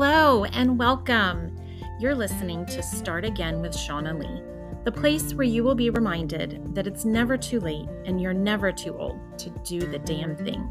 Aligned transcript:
hello, 0.00 0.44
and 0.44 0.78
welcome. 0.78 1.52
You're 1.98 2.14
listening 2.14 2.64
to 2.66 2.84
Start 2.84 3.24
Again 3.24 3.60
with 3.60 3.72
Shaunna 3.72 4.16
Lee, 4.16 4.44
the 4.84 4.92
place 4.92 5.34
where 5.34 5.42
you 5.42 5.64
will 5.64 5.74
be 5.74 5.90
reminded 5.90 6.72
that 6.72 6.86
it's 6.86 7.04
never 7.04 7.36
too 7.36 7.58
late 7.58 7.88
and 8.04 8.20
you're 8.20 8.32
never 8.32 8.70
too 8.70 8.96
old 8.96 9.18
to 9.38 9.50
do 9.64 9.80
the 9.80 9.98
damn 9.98 10.36
thing. 10.36 10.70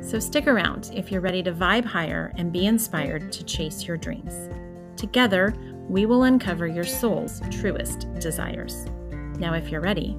So 0.00 0.18
stick 0.18 0.46
around 0.46 0.90
if 0.94 1.12
you're 1.12 1.20
ready 1.20 1.42
to 1.42 1.52
vibe 1.52 1.84
higher 1.84 2.32
and 2.38 2.50
be 2.50 2.64
inspired 2.64 3.30
to 3.32 3.44
chase 3.44 3.86
your 3.86 3.98
dreams. 3.98 4.48
Together, 4.96 5.54
we 5.86 6.06
will 6.06 6.22
uncover 6.22 6.66
your 6.66 6.84
soul's 6.84 7.42
truest 7.50 8.10
desires. 8.14 8.86
Now, 9.38 9.52
if 9.52 9.68
you're 9.68 9.82
ready, 9.82 10.16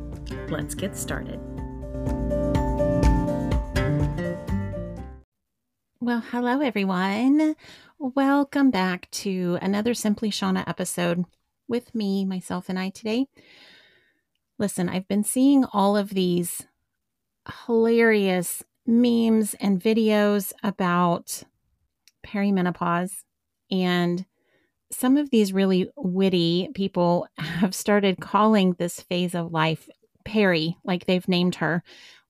let's 0.49 0.75
get 0.75 0.95
started. 0.95 1.39
Well, 5.99 6.23
hello, 6.29 6.61
everyone. 6.61 7.55
Welcome 7.97 8.71
back 8.71 9.09
to 9.11 9.57
another 9.61 9.93
Simply 9.93 10.29
Shaunna 10.29 10.67
episode 10.67 11.23
with 11.69 11.95
me, 11.95 12.25
myself, 12.25 12.67
and 12.67 12.77
I 12.77 12.89
today. 12.89 13.27
Listen, 14.59 14.89
I've 14.89 15.07
been 15.07 15.23
seeing 15.23 15.63
all 15.71 15.95
of 15.95 16.09
these 16.09 16.67
hilarious 17.65 18.63
memes 18.85 19.55
and 19.61 19.81
videos 19.81 20.51
about 20.61 21.43
perimenopause. 22.27 23.23
And 23.71 24.25
some 24.91 25.15
of 25.15 25.29
these 25.29 25.53
really 25.53 25.89
witty 25.95 26.71
people 26.75 27.27
have 27.37 27.73
started 27.73 28.19
calling 28.19 28.73
this 28.73 28.99
phase 28.99 29.33
of 29.33 29.53
life 29.53 29.87
Perry, 30.25 30.77
like 30.83 31.05
they've 31.05 31.27
named 31.29 31.55
her, 31.55 31.81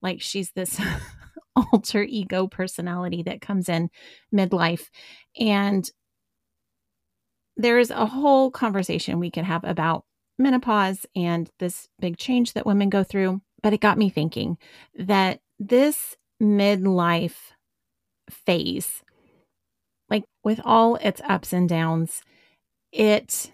like 0.01 0.21
she's 0.21 0.51
this 0.51 0.79
alter 1.55 2.03
ego 2.03 2.47
personality 2.47 3.23
that 3.23 3.41
comes 3.41 3.69
in 3.69 3.89
midlife. 4.33 4.89
And 5.39 5.89
there's 7.57 7.89
a 7.89 8.05
whole 8.05 8.51
conversation 8.51 9.19
we 9.19 9.31
could 9.31 9.45
have 9.45 9.63
about 9.63 10.03
menopause 10.37 11.05
and 11.15 11.49
this 11.59 11.87
big 11.99 12.17
change 12.17 12.53
that 12.53 12.65
women 12.65 12.89
go 12.89 13.03
through. 13.03 13.41
But 13.63 13.73
it 13.73 13.81
got 13.81 13.97
me 13.97 14.09
thinking 14.09 14.57
that 14.95 15.39
this 15.57 16.15
midlife 16.41 17.51
phase, 18.29 19.01
like 20.09 20.23
with 20.43 20.59
all 20.63 20.97
its 20.97 21.21
ups 21.27 21.53
and 21.53 21.67
downs, 21.67 22.21
it 22.91 23.51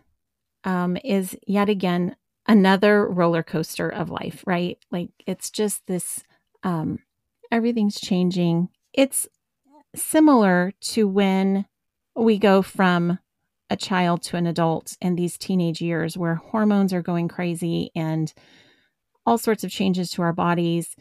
um, 0.64 0.98
is 1.04 1.38
yet 1.48 1.70
again 1.70 2.16
another 2.48 3.08
roller 3.08 3.44
coaster 3.44 3.88
of 3.88 4.10
life, 4.10 4.44
right? 4.46 4.78
Like 4.92 5.12
it's 5.26 5.50
just 5.50 5.86
this, 5.88 6.24
um, 6.64 7.00
everything's 7.52 8.00
changing. 8.00 8.70
It's 8.94 9.28
similar 9.96 10.74
to 10.82 11.08
when 11.08 11.66
we 12.16 12.38
go 12.38 12.62
from 12.62 13.20
a 13.70 13.78
child 13.78 14.22
to 14.22 14.38
an 14.38 14.48
adult 14.48 14.98
in 15.02 15.16
these 15.16 15.38
teenage 15.38 15.82
years 15.82 16.18
where 16.18 16.36
hormones 16.36 16.94
are 16.94 17.02
going 17.02 17.28
crazy 17.28 17.92
and 17.96 18.34
all 19.26 19.38
sorts 19.38 19.64
of 19.64 19.72
changes 19.72 20.12
to 20.12 20.22
our 20.22 20.34
bodies. 20.34 20.96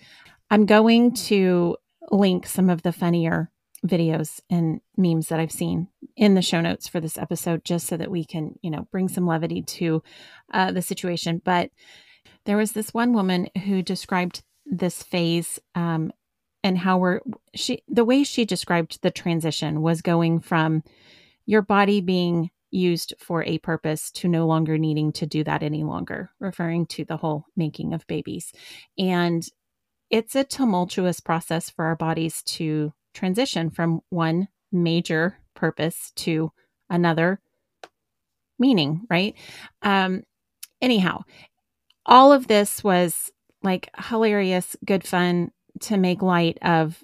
I'm 0.51 0.67
going 0.67 1.15
to 1.15 1.77
link 2.11 2.47
some 2.47 2.71
of 2.71 2.83
the 2.83 2.93
funnier 2.93 3.51
videos 3.87 4.41
and 4.51 4.81
memes 4.97 5.29
that 5.29 5.41
I've 5.41 5.53
seen 5.53 5.89
in 6.17 6.35
the 6.35 6.43
show 6.43 6.61
notes 6.61 6.87
for 6.87 7.01
this 7.01 7.17
episode, 7.17 7.65
just 7.65 7.87
so 7.87 7.97
that 7.97 8.11
we 8.11 8.25
can, 8.25 8.59
you 8.63 8.71
know, 8.71 8.87
bring 8.93 9.09
some 9.09 9.27
levity 9.27 9.63
to 9.63 10.03
uh, 10.53 10.71
the 10.71 10.83
situation. 10.83 11.41
But 11.45 11.71
there 12.45 12.57
was 12.57 12.73
this 12.73 12.93
one 12.93 13.13
woman 13.13 13.49
who 13.65 13.83
described 13.83 14.43
this 14.67 15.03
phase 15.03 15.59
um, 15.75 16.13
and 16.63 16.79
how 16.79 16.99
we're 16.99 17.21
she 17.55 17.83
the 17.89 18.05
way 18.05 18.25
she 18.25 18.45
described 18.45 19.01
the 19.03 19.11
transition 19.11 19.83
was 19.83 20.03
going 20.03 20.41
from 20.41 20.83
your 21.47 21.63
body 21.63 22.01
being 22.01 22.51
used 22.71 23.15
for 23.19 23.43
a 23.45 23.59
purpose 23.59 24.11
to 24.13 24.29
no 24.29 24.47
longer 24.47 24.79
needing 24.79 25.13
to 25.13 25.27
do 25.27 25.43
that 25.45 25.63
any 25.63 25.83
longer, 25.83 26.31
referring 26.39 26.87
to 26.87 27.05
the 27.05 27.17
whole 27.17 27.45
making 27.57 27.93
of 27.93 28.07
babies. 28.07 28.53
And 28.99 29.47
it's 30.11 30.35
a 30.35 30.45
tumultuous 30.45 31.21
process 31.21 31.71
for 31.71 31.87
our 31.87 31.97
bodies 31.97 32.43
to 32.43 32.93
transition 33.15 33.71
from 33.71 34.01
one 34.11 34.49
major 34.73 35.39
purpose 35.55 36.13
to 36.17 36.53
another 36.89 37.41
meaning, 38.59 39.07
right? 39.11 39.35
Um, 39.83 40.23
anyhow, 40.81 41.23
all 42.07 42.33
of 42.33 42.47
this 42.47 42.85
was 42.85 43.31
like 43.63 43.91
hilarious, 43.99 44.77
good 44.85 45.05
fun 45.07 45.51
to 45.81 45.97
make 45.97 46.23
light 46.23 46.59
of 46.63 47.03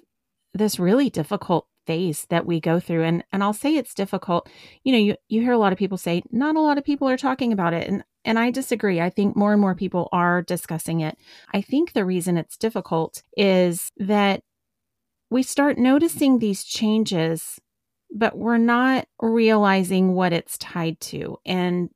this 0.53 0.79
really 0.79 1.09
difficult 1.09 1.67
phase 1.85 2.25
that 2.29 2.45
we 2.45 2.59
go 2.59 2.79
through 2.79 3.03
and 3.03 3.23
and 3.31 3.43
I'll 3.43 3.53
say 3.53 3.75
it's 3.75 3.93
difficult. 3.93 4.49
You 4.83 4.91
know, 4.91 4.97
you 4.97 5.15
you 5.29 5.41
hear 5.41 5.53
a 5.53 5.57
lot 5.57 5.71
of 5.71 5.79
people 5.79 5.97
say 5.97 6.21
not 6.31 6.55
a 6.55 6.59
lot 6.59 6.77
of 6.77 6.83
people 6.83 7.07
are 7.07 7.17
talking 7.17 7.53
about 7.53 7.73
it 7.73 7.87
and 7.87 8.03
and 8.25 8.37
I 8.37 8.51
disagree. 8.51 8.99
I 8.99 9.09
think 9.09 9.37
more 9.37 9.53
and 9.53 9.61
more 9.61 9.73
people 9.73 10.09
are 10.11 10.41
discussing 10.41 10.99
it. 10.99 11.17
I 11.53 11.61
think 11.61 11.93
the 11.93 12.03
reason 12.03 12.37
it's 12.37 12.57
difficult 12.57 13.23
is 13.37 13.89
that 13.97 14.41
we 15.29 15.43
start 15.43 15.77
noticing 15.77 16.39
these 16.39 16.65
changes, 16.65 17.59
but 18.13 18.37
we're 18.37 18.57
not 18.57 19.07
realizing 19.21 20.13
what 20.13 20.33
it's 20.33 20.57
tied 20.57 20.99
to. 21.01 21.37
And 21.45 21.89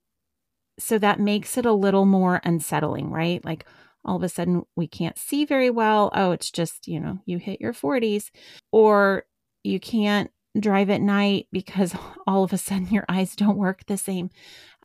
so 0.80 0.98
that 1.00 1.20
makes 1.20 1.58
it 1.58 1.66
a 1.66 1.74
little 1.74 2.06
more 2.06 2.42
unsettling, 2.46 3.12
right? 3.12 3.44
Like 3.44 3.66
all 4.04 4.16
of 4.16 4.24
a 4.24 4.30
sudden 4.30 4.64
we 4.76 4.88
can't 4.88 5.18
see 5.18 5.46
very 5.46 5.70
well. 5.70 6.12
Oh, 6.14 6.32
it's 6.32 6.52
just, 6.52 6.88
you 6.88 7.00
know, 7.00 7.20
you 7.26 7.38
hit 7.38 7.62
your 7.62 7.74
40s, 7.74 8.32
or 8.72 9.26
you 9.64 9.80
can't 9.80 10.32
drive 10.60 10.90
at 10.90 11.02
night 11.02 11.48
because 11.52 11.96
all 12.28 12.44
of 12.44 12.54
a 12.54 12.58
sudden 12.58 12.88
your 12.88 13.06
eyes 13.08 13.36
don't 13.36 13.58
work 13.58 13.86
the 13.86 13.98
same. 13.98 14.30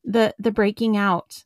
The 0.04 0.34
the 0.38 0.52
breaking 0.52 0.96
out 0.96 1.44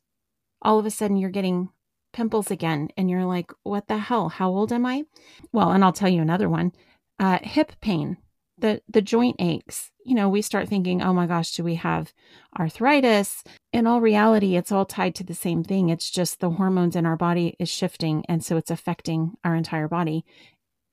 all 0.61 0.77
of 0.77 0.85
a 0.85 0.91
sudden 0.91 1.17
you're 1.17 1.31
getting 1.31 1.69
pimples 2.13 2.51
again 2.51 2.89
and 2.95 3.09
you're 3.09 3.25
like 3.25 3.51
what 3.63 3.87
the 3.87 3.97
hell? 3.97 4.29
How 4.29 4.49
old 4.49 4.71
am 4.71 4.85
i? 4.85 5.03
Well 5.51 5.71
and 5.71 5.83
i'll 5.83 5.93
tell 5.93 6.09
you 6.09 6.21
another 6.21 6.47
one 6.47 6.73
uh, 7.19 7.39
hip 7.41 7.73
pain 7.81 8.17
the 8.61 8.81
the 8.87 9.01
joint 9.01 9.35
aches 9.39 9.91
you 10.05 10.15
know 10.15 10.29
we 10.29 10.41
start 10.41 10.67
thinking 10.67 11.01
oh 11.01 11.13
my 11.13 11.27
gosh 11.27 11.51
do 11.51 11.63
we 11.63 11.75
have 11.75 12.13
arthritis 12.59 13.43
in 13.73 13.85
all 13.85 14.01
reality 14.01 14.55
it's 14.55 14.71
all 14.71 14.85
tied 14.85 15.13
to 15.15 15.23
the 15.23 15.33
same 15.33 15.63
thing 15.63 15.89
it's 15.89 16.09
just 16.09 16.39
the 16.39 16.51
hormones 16.51 16.95
in 16.95 17.05
our 17.05 17.17
body 17.17 17.55
is 17.59 17.69
shifting 17.69 18.23
and 18.27 18.43
so 18.43 18.57
it's 18.57 18.71
affecting 18.71 19.33
our 19.43 19.55
entire 19.55 19.87
body 19.87 20.23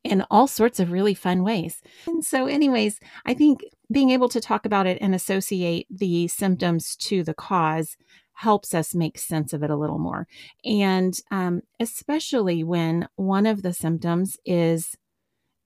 in 0.04 0.24
all 0.30 0.46
sorts 0.46 0.80
of 0.80 0.92
really 0.92 1.14
fun 1.14 1.42
ways. 1.42 1.82
And 2.06 2.24
so, 2.24 2.46
anyways, 2.46 3.00
I 3.26 3.34
think 3.34 3.60
being 3.90 4.10
able 4.10 4.28
to 4.30 4.40
talk 4.40 4.64
about 4.64 4.86
it 4.86 4.98
and 5.00 5.14
associate 5.14 5.86
the 5.90 6.28
symptoms 6.28 6.96
to 6.96 7.22
the 7.22 7.34
cause 7.34 7.96
helps 8.34 8.72
us 8.72 8.94
make 8.94 9.18
sense 9.18 9.52
of 9.52 9.62
it 9.62 9.70
a 9.70 9.76
little 9.76 9.98
more. 9.98 10.26
And 10.64 11.14
um, 11.30 11.62
especially 11.80 12.62
when 12.62 13.08
one 13.16 13.46
of 13.46 13.62
the 13.62 13.72
symptoms 13.72 14.36
is 14.44 14.96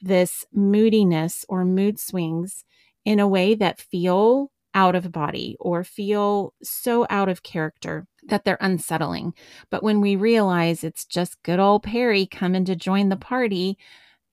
this 0.03 0.45
moodiness 0.53 1.45
or 1.49 1.65
mood 1.65 1.99
swings 1.99 2.65
in 3.05 3.21
a 3.21 3.29
way 3.29 3.55
that 3.55 3.81
feel 3.81 4.51
out 4.75 4.95
of 4.95 5.13
body 5.13 5.57
or 5.61 5.85
feel 5.85 6.55
so 6.63 7.07
out 7.09 7.29
of 7.29 7.43
character 7.43 8.07
that 8.29 8.45
they're 8.45 8.59
unsettling. 8.61 9.35
But 9.71 9.83
when 9.83 10.01
we 10.01 10.17
realize 10.17 10.83
it's 10.83 11.05
just 11.05 11.43
good 11.43 11.61
old 11.61 11.83
Perry 11.83 12.27
coming 12.27 12.65
to 12.65 12.77
join 12.77 13.09
the 13.09 13.17
party, 13.17 13.79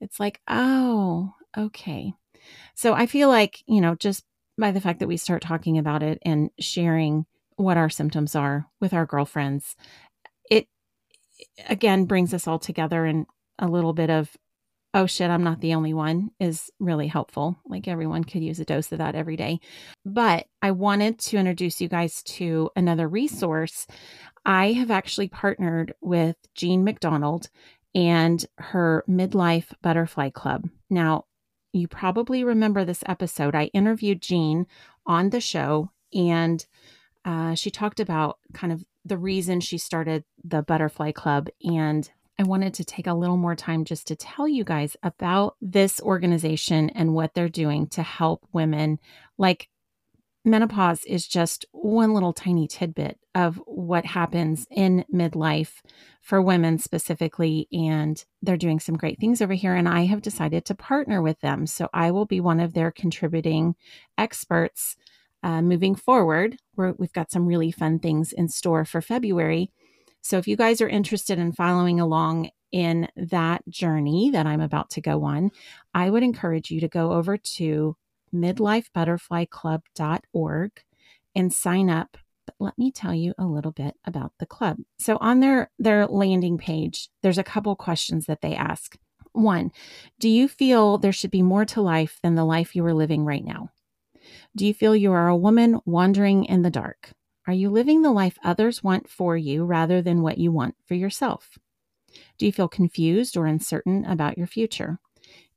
it's 0.01 0.19
like, 0.19 0.41
oh, 0.47 1.33
okay. 1.57 2.13
So 2.73 2.93
I 2.93 3.05
feel 3.05 3.27
like, 3.29 3.63
you 3.67 3.81
know, 3.81 3.95
just 3.95 4.23
by 4.57 4.71
the 4.71 4.81
fact 4.81 4.99
that 4.99 5.07
we 5.07 5.17
start 5.17 5.41
talking 5.41 5.77
about 5.77 6.03
it 6.03 6.19
and 6.23 6.49
sharing 6.59 7.25
what 7.55 7.77
our 7.77 7.89
symptoms 7.89 8.35
are 8.35 8.67
with 8.79 8.93
our 8.93 9.05
girlfriends, 9.05 9.75
it 10.49 10.67
again 11.67 12.05
brings 12.05 12.33
us 12.33 12.47
all 12.47 12.59
together 12.59 13.05
and 13.05 13.25
a 13.57 13.67
little 13.67 13.93
bit 13.93 14.09
of, 14.09 14.35
oh 14.93 15.05
shit, 15.05 15.29
I'm 15.29 15.43
not 15.43 15.61
the 15.61 15.73
only 15.73 15.93
one 15.93 16.31
is 16.39 16.71
really 16.79 17.07
helpful. 17.07 17.59
Like 17.65 17.87
everyone 17.87 18.23
could 18.23 18.43
use 18.43 18.59
a 18.59 18.65
dose 18.65 18.91
of 18.91 18.97
that 18.97 19.15
every 19.15 19.35
day. 19.35 19.59
But 20.05 20.47
I 20.61 20.71
wanted 20.71 21.19
to 21.19 21.37
introduce 21.37 21.79
you 21.79 21.87
guys 21.87 22.23
to 22.23 22.69
another 22.75 23.07
resource. 23.07 23.85
I 24.45 24.71
have 24.73 24.89
actually 24.89 25.27
partnered 25.27 25.93
with 26.01 26.35
Jean 26.55 26.83
McDonald 26.83 27.49
and 27.93 28.45
her 28.57 29.03
midlife 29.07 29.73
butterfly 29.81 30.29
club. 30.29 30.69
Now, 30.89 31.25
you 31.71 31.87
probably 31.87 32.43
remember 32.43 32.83
this 32.83 33.03
episode. 33.05 33.55
I 33.55 33.65
interviewed 33.65 34.21
Jean 34.21 34.65
on 35.05 35.29
the 35.29 35.41
show, 35.41 35.91
and 36.13 36.65
uh, 37.25 37.53
she 37.53 37.69
talked 37.69 37.99
about 37.99 38.39
kind 38.53 38.73
of 38.73 38.83
the 39.05 39.17
reason 39.17 39.59
she 39.59 39.77
started 39.77 40.23
the 40.43 40.63
butterfly 40.63 41.11
club. 41.11 41.49
And 41.63 42.09
I 42.39 42.43
wanted 42.43 42.73
to 42.75 42.85
take 42.85 43.05
a 43.05 43.13
little 43.13 43.35
more 43.35 43.55
time 43.55 43.83
just 43.83 44.07
to 44.07 44.15
tell 44.15 44.47
you 44.47 44.63
guys 44.63 44.95
about 45.03 45.57
this 45.61 45.99
organization 45.99 46.89
and 46.91 47.13
what 47.13 47.33
they're 47.33 47.49
doing 47.49 47.87
to 47.87 48.01
help 48.01 48.47
women 48.53 48.97
like 49.37 49.67
menopause 50.45 51.03
is 51.03 51.27
just 51.27 51.65
one 51.71 52.13
little 52.13 52.31
tiny 52.31 52.65
tidbit 52.65 53.19
of 53.35 53.57
what 53.65 54.05
happens 54.05 54.65
in 54.71 55.03
midlife 55.13 55.81
for 56.21 56.41
women 56.41 56.79
specifically. 56.79 57.67
And 57.73 58.23
they're 58.41 58.55
doing 58.55 58.79
some 58.79 58.95
great 58.95 59.19
things 59.19 59.41
over 59.41 59.53
here. 59.53 59.75
And 59.75 59.89
I 59.89 60.05
have 60.05 60.21
decided 60.21 60.63
to 60.65 60.75
partner 60.75 61.21
with 61.21 61.41
them. 61.41 61.67
So 61.67 61.89
I 61.93 62.11
will 62.11 62.25
be 62.25 62.39
one 62.39 62.61
of 62.61 62.73
their 62.73 62.89
contributing 62.89 63.75
experts 64.17 64.95
uh, 65.41 65.61
moving 65.61 65.95
forward, 65.95 66.57
we 66.75 66.85
have 66.99 67.13
got 67.13 67.31
some 67.31 67.45
really 67.45 67.71
fun 67.71 67.99
things 67.99 68.33
in 68.33 68.49
store 68.49 68.83
for 68.83 69.01
February. 69.01 69.71
So 70.21 70.37
if 70.37 70.47
you 70.47 70.55
guys 70.55 70.81
are 70.81 70.89
interested 70.89 71.39
in 71.39 71.53
following 71.53 71.99
along 71.99 72.51
in 72.71 73.07
that 73.15 73.67
journey 73.67 74.29
that 74.31 74.45
I'm 74.45 74.61
about 74.61 74.91
to 74.91 75.01
go 75.01 75.23
on, 75.23 75.49
I 75.93 76.09
would 76.09 76.23
encourage 76.23 76.71
you 76.71 76.79
to 76.81 76.87
go 76.87 77.13
over 77.13 77.37
to 77.37 77.95
midlifebutterflyclub.org 78.33 80.71
and 81.35 81.53
sign 81.53 81.89
up. 81.89 82.17
But 82.45 82.55
let 82.59 82.77
me 82.77 82.91
tell 82.91 83.13
you 83.13 83.33
a 83.37 83.45
little 83.45 83.71
bit 83.71 83.95
about 84.05 84.33
the 84.39 84.45
club. 84.45 84.77
So 84.97 85.17
on 85.21 85.39
their 85.39 85.71
their 85.79 86.05
landing 86.07 86.57
page, 86.57 87.09
there's 87.21 87.37
a 87.37 87.43
couple 87.43 87.75
questions 87.75 88.25
that 88.25 88.41
they 88.41 88.55
ask. 88.55 88.97
One, 89.33 89.71
do 90.19 90.27
you 90.27 90.47
feel 90.47 90.97
there 90.97 91.11
should 91.11 91.31
be 91.31 91.43
more 91.43 91.65
to 91.65 91.81
life 91.81 92.19
than 92.23 92.35
the 92.35 92.45
life 92.45 92.75
you 92.75 92.83
are 92.85 92.93
living 92.93 93.25
right 93.25 93.45
now? 93.45 93.69
Do 94.55 94.65
you 94.65 94.73
feel 94.73 94.95
you 94.95 95.11
are 95.11 95.27
a 95.27 95.37
woman 95.37 95.79
wandering 95.85 96.45
in 96.45 96.63
the 96.63 96.71
dark? 96.71 97.11
Are 97.49 97.61
you 97.61 97.71
living 97.71 98.03
the 98.03 98.11
life 98.11 98.37
others 98.43 98.83
want 98.83 99.09
for 99.09 99.35
you 99.35 99.65
rather 99.65 100.03
than 100.03 100.21
what 100.21 100.37
you 100.37 100.51
want 100.51 100.75
for 100.85 100.93
yourself? 100.93 101.57
Do 102.37 102.45
you 102.45 102.51
feel 102.51 102.67
confused 102.67 103.35
or 103.35 103.47
uncertain 103.47 104.05
about 104.05 104.37
your 104.37 104.45
future? 104.45 104.99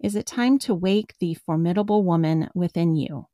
Is 0.01 0.17
it 0.17 0.25
time 0.25 0.59
to 0.61 0.75
wake 0.75 1.13
the 1.19 1.35
formidable 1.35 2.03
woman 2.03 2.49
within 2.55 2.97
you? 2.97 3.27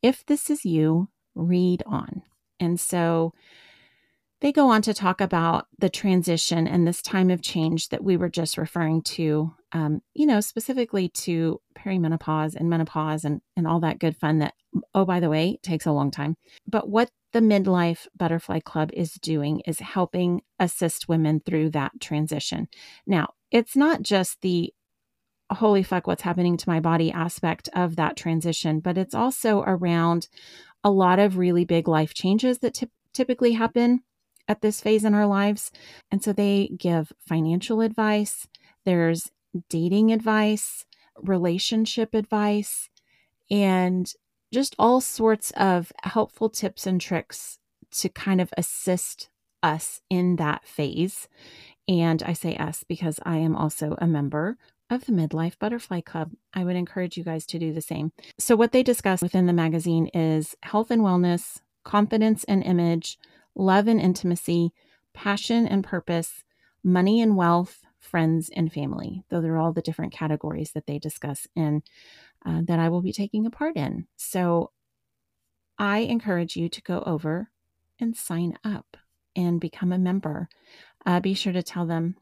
If 0.00 0.24
this 0.24 0.48
is 0.48 0.64
you, 0.64 1.08
read 1.34 1.82
on. 1.84 2.22
And 2.60 2.78
so 2.78 3.34
they 4.40 4.52
go 4.52 4.68
on 4.68 4.82
to 4.82 4.94
talk 4.94 5.20
about 5.20 5.66
the 5.76 5.90
transition 5.90 6.68
and 6.68 6.86
this 6.86 7.02
time 7.02 7.30
of 7.30 7.42
change 7.42 7.88
that 7.88 8.04
we 8.04 8.16
were 8.16 8.30
just 8.30 8.58
referring 8.58 9.02
to, 9.16 9.56
um, 9.72 10.02
you 10.14 10.26
know, 10.26 10.40
specifically 10.40 11.08
to 11.08 11.60
perimenopause 11.76 12.54
and 12.54 12.68
menopause 12.68 13.24
and, 13.24 13.40
and 13.56 13.66
all 13.66 13.80
that 13.80 13.98
good 13.98 14.16
fun 14.16 14.38
that, 14.38 14.54
oh, 14.94 15.04
by 15.04 15.18
the 15.18 15.30
way, 15.30 15.58
takes 15.62 15.86
a 15.86 15.92
long 15.92 16.10
time. 16.10 16.36
But 16.66 16.88
what 16.88 17.10
the 17.32 17.40
Midlife 17.40 18.06
Butterfly 18.14 18.60
Club 18.60 18.90
is 18.92 19.14
doing 19.14 19.60
is 19.60 19.80
helping 19.80 20.42
assist 20.58 21.08
women 21.08 21.40
through 21.40 21.70
that 21.70 21.92
transition. 22.00 22.68
Now, 23.06 23.32
it's 23.50 23.74
not 23.74 24.02
just 24.02 24.42
the 24.42 24.72
holy 25.50 25.82
fuck, 25.82 26.06
what's 26.06 26.22
happening 26.22 26.56
to 26.56 26.68
my 26.68 26.80
body 26.80 27.10
aspect 27.10 27.68
of 27.74 27.96
that 27.96 28.16
transition, 28.16 28.80
but 28.80 28.98
it's 28.98 29.14
also 29.14 29.62
around 29.66 30.28
a 30.84 30.90
lot 30.90 31.18
of 31.18 31.38
really 31.38 31.64
big 31.64 31.88
life 31.88 32.14
changes 32.14 32.58
that 32.58 32.74
t- 32.74 32.90
typically 33.14 33.52
happen 33.52 34.00
at 34.48 34.60
this 34.60 34.80
phase 34.80 35.04
in 35.04 35.14
our 35.14 35.26
lives. 35.26 35.70
And 36.10 36.22
so 36.22 36.32
they 36.32 36.70
give 36.76 37.12
financial 37.26 37.80
advice, 37.80 38.48
there's 38.84 39.30
dating 39.68 40.12
advice, 40.12 40.84
relationship 41.16 42.14
advice, 42.14 42.88
and 43.50 44.12
just 44.52 44.74
all 44.78 45.00
sorts 45.00 45.50
of 45.52 45.92
helpful 46.02 46.48
tips 46.48 46.86
and 46.86 47.00
tricks 47.00 47.58
to 47.90 48.08
kind 48.08 48.40
of 48.40 48.52
assist 48.56 49.28
us 49.62 50.00
in 50.10 50.36
that 50.36 50.66
phase. 50.66 51.28
And 51.88 52.22
I 52.22 52.32
say 52.32 52.56
us 52.56 52.84
because 52.86 53.18
I 53.24 53.38
am 53.38 53.56
also 53.56 53.96
a 53.98 54.06
member 54.06 54.56
of 54.90 55.06
the 55.06 55.12
Midlife 55.12 55.58
Butterfly 55.58 56.02
Club. 56.02 56.32
I 56.52 56.64
would 56.64 56.76
encourage 56.76 57.16
you 57.16 57.24
guys 57.24 57.46
to 57.46 57.58
do 57.58 57.72
the 57.72 57.80
same. 57.80 58.12
So, 58.38 58.56
what 58.56 58.72
they 58.72 58.82
discuss 58.82 59.22
within 59.22 59.46
the 59.46 59.52
magazine 59.52 60.08
is 60.08 60.54
health 60.62 60.90
and 60.90 61.02
wellness, 61.02 61.60
confidence 61.82 62.44
and 62.44 62.62
image, 62.62 63.18
love 63.54 63.88
and 63.88 64.00
intimacy, 64.00 64.72
passion 65.12 65.66
and 65.66 65.82
purpose, 65.82 66.44
money 66.84 67.20
and 67.20 67.36
wealth, 67.36 67.82
friends 68.02 68.50
and 68.54 68.72
family. 68.72 69.24
Those 69.30 69.44
are 69.44 69.56
all 69.56 69.72
the 69.72 69.82
different 69.82 70.12
categories 70.12 70.72
that 70.72 70.86
they 70.86 70.98
discuss 70.98 71.46
and 71.56 71.82
uh, 72.44 72.60
that 72.66 72.78
I 72.78 72.88
will 72.88 73.02
be 73.02 73.12
taking 73.12 73.46
a 73.46 73.50
part 73.50 73.76
in. 73.76 74.06
So 74.16 74.72
I 75.78 75.98
encourage 75.98 76.56
you 76.56 76.68
to 76.68 76.82
go 76.82 77.02
over 77.06 77.50
and 77.98 78.16
sign 78.16 78.58
up 78.64 78.96
and 79.34 79.60
become 79.60 79.92
a 79.92 79.98
member. 79.98 80.48
Uh, 81.06 81.20
be 81.20 81.34
sure 81.34 81.52
to 81.52 81.62
tell 81.62 81.86
them 81.86 82.16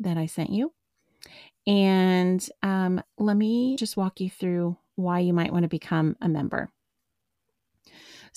that 0.00 0.16
I 0.16 0.26
sent 0.26 0.50
you. 0.50 0.72
And 1.66 2.46
um, 2.62 3.02
let 3.18 3.36
me 3.36 3.76
just 3.76 3.96
walk 3.96 4.20
you 4.20 4.30
through 4.30 4.76
why 4.94 5.20
you 5.20 5.32
might 5.32 5.52
want 5.52 5.64
to 5.64 5.68
become 5.68 6.16
a 6.20 6.28
member. 6.28 6.70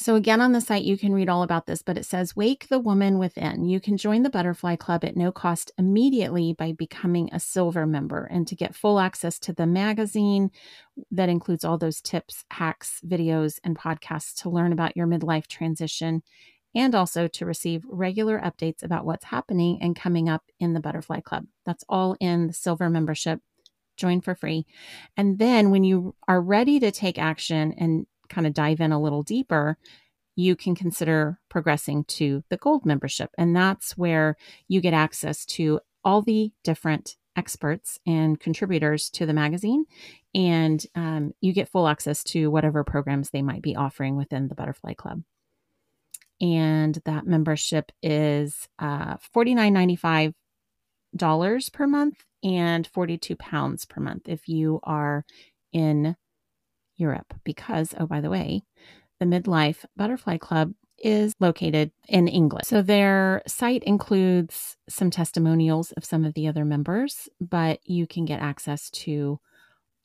So, 0.01 0.15
again, 0.15 0.39
on 0.39 0.53
the 0.53 0.61
site, 0.61 0.85
you 0.85 0.97
can 0.97 1.11
read 1.11 1.27
all 1.27 1.43
about 1.43 1.65
this, 1.65 1.81
but 1.81 1.97
it 1.97 2.05
says 2.05 2.33
Wake 2.33 2.69
the 2.69 2.79
Woman 2.79 3.19
Within. 3.19 3.65
You 3.65 3.81
can 3.81 3.97
join 3.97 4.23
the 4.23 4.29
Butterfly 4.29 4.77
Club 4.77 5.03
at 5.03 5.17
no 5.17 5.29
cost 5.29 5.73
immediately 5.77 6.53
by 6.53 6.71
becoming 6.71 7.29
a 7.33 7.39
silver 7.41 7.85
member 7.85 8.23
and 8.23 8.47
to 8.47 8.55
get 8.55 8.73
full 8.73 9.01
access 9.01 9.37
to 9.39 9.51
the 9.51 9.67
magazine 9.67 10.51
that 11.11 11.27
includes 11.27 11.65
all 11.65 11.77
those 11.77 11.99
tips, 11.99 12.45
hacks, 12.49 13.01
videos, 13.05 13.59
and 13.65 13.77
podcasts 13.77 14.41
to 14.41 14.49
learn 14.49 14.71
about 14.71 14.95
your 14.95 15.05
midlife 15.05 15.47
transition 15.47 16.23
and 16.73 16.95
also 16.95 17.27
to 17.27 17.45
receive 17.45 17.83
regular 17.89 18.39
updates 18.39 18.81
about 18.81 19.05
what's 19.05 19.25
happening 19.25 19.79
and 19.81 19.97
coming 19.97 20.29
up 20.29 20.43
in 20.61 20.71
the 20.71 20.79
Butterfly 20.79 21.19
Club. 21.19 21.45
That's 21.65 21.83
all 21.89 22.15
in 22.21 22.47
the 22.47 22.53
silver 22.53 22.89
membership. 22.89 23.41
Join 23.97 24.21
for 24.21 24.33
free. 24.33 24.65
And 25.17 25.39
then 25.39 25.71
when 25.71 25.83
you 25.83 26.15
are 26.25 26.41
ready 26.41 26.79
to 26.79 26.89
take 26.89 27.19
action 27.19 27.73
and 27.77 28.05
kind 28.29 28.47
of 28.47 28.53
dive 28.53 28.79
in 28.79 28.91
a 28.91 29.01
little 29.01 29.23
deeper, 29.23 29.77
you 30.35 30.55
can 30.55 30.75
consider 30.75 31.39
progressing 31.49 32.03
to 32.05 32.43
the 32.49 32.57
gold 32.57 32.85
membership. 32.85 33.31
And 33.37 33.55
that's 33.55 33.97
where 33.97 34.37
you 34.67 34.79
get 34.79 34.93
access 34.93 35.45
to 35.47 35.81
all 36.03 36.21
the 36.21 36.51
different 36.63 37.17
experts 37.35 37.99
and 38.05 38.39
contributors 38.39 39.09
to 39.11 39.25
the 39.25 39.33
magazine. 39.33 39.85
And 40.33 40.85
um, 40.95 41.33
you 41.41 41.53
get 41.53 41.69
full 41.69 41.87
access 41.87 42.23
to 42.25 42.49
whatever 42.49 42.83
programs 42.83 43.29
they 43.29 43.41
might 43.41 43.61
be 43.61 43.75
offering 43.75 44.15
within 44.15 44.47
the 44.47 44.55
Butterfly 44.55 44.93
Club. 44.93 45.23
And 46.41 46.99
that 47.05 47.27
membership 47.27 47.91
is 48.01 48.69
uh, 48.79 49.17
$49.95 49.35 51.73
per 51.73 51.87
month 51.87 52.23
and 52.43 52.87
42 52.87 53.35
pounds 53.35 53.85
per 53.85 53.99
month 53.99 54.29
if 54.29 54.47
you 54.47 54.79
are 54.83 55.25
in 55.73 56.15
Europe 56.99 57.33
because, 57.43 57.93
oh, 57.97 58.05
by 58.05 58.21
the 58.21 58.29
way, 58.29 58.63
the 59.19 59.25
Midlife 59.25 59.85
Butterfly 59.95 60.37
Club 60.37 60.73
is 60.97 61.33
located 61.39 61.91
in 62.07 62.27
England. 62.27 62.65
So 62.65 62.81
their 62.81 63.41
site 63.47 63.83
includes 63.83 64.77
some 64.89 65.09
testimonials 65.09 65.91
of 65.93 66.05
some 66.05 66.25
of 66.25 66.33
the 66.33 66.47
other 66.47 66.65
members, 66.65 67.29
but 67.39 67.79
you 67.83 68.05
can 68.05 68.25
get 68.25 68.41
access 68.41 68.89
to 68.91 69.39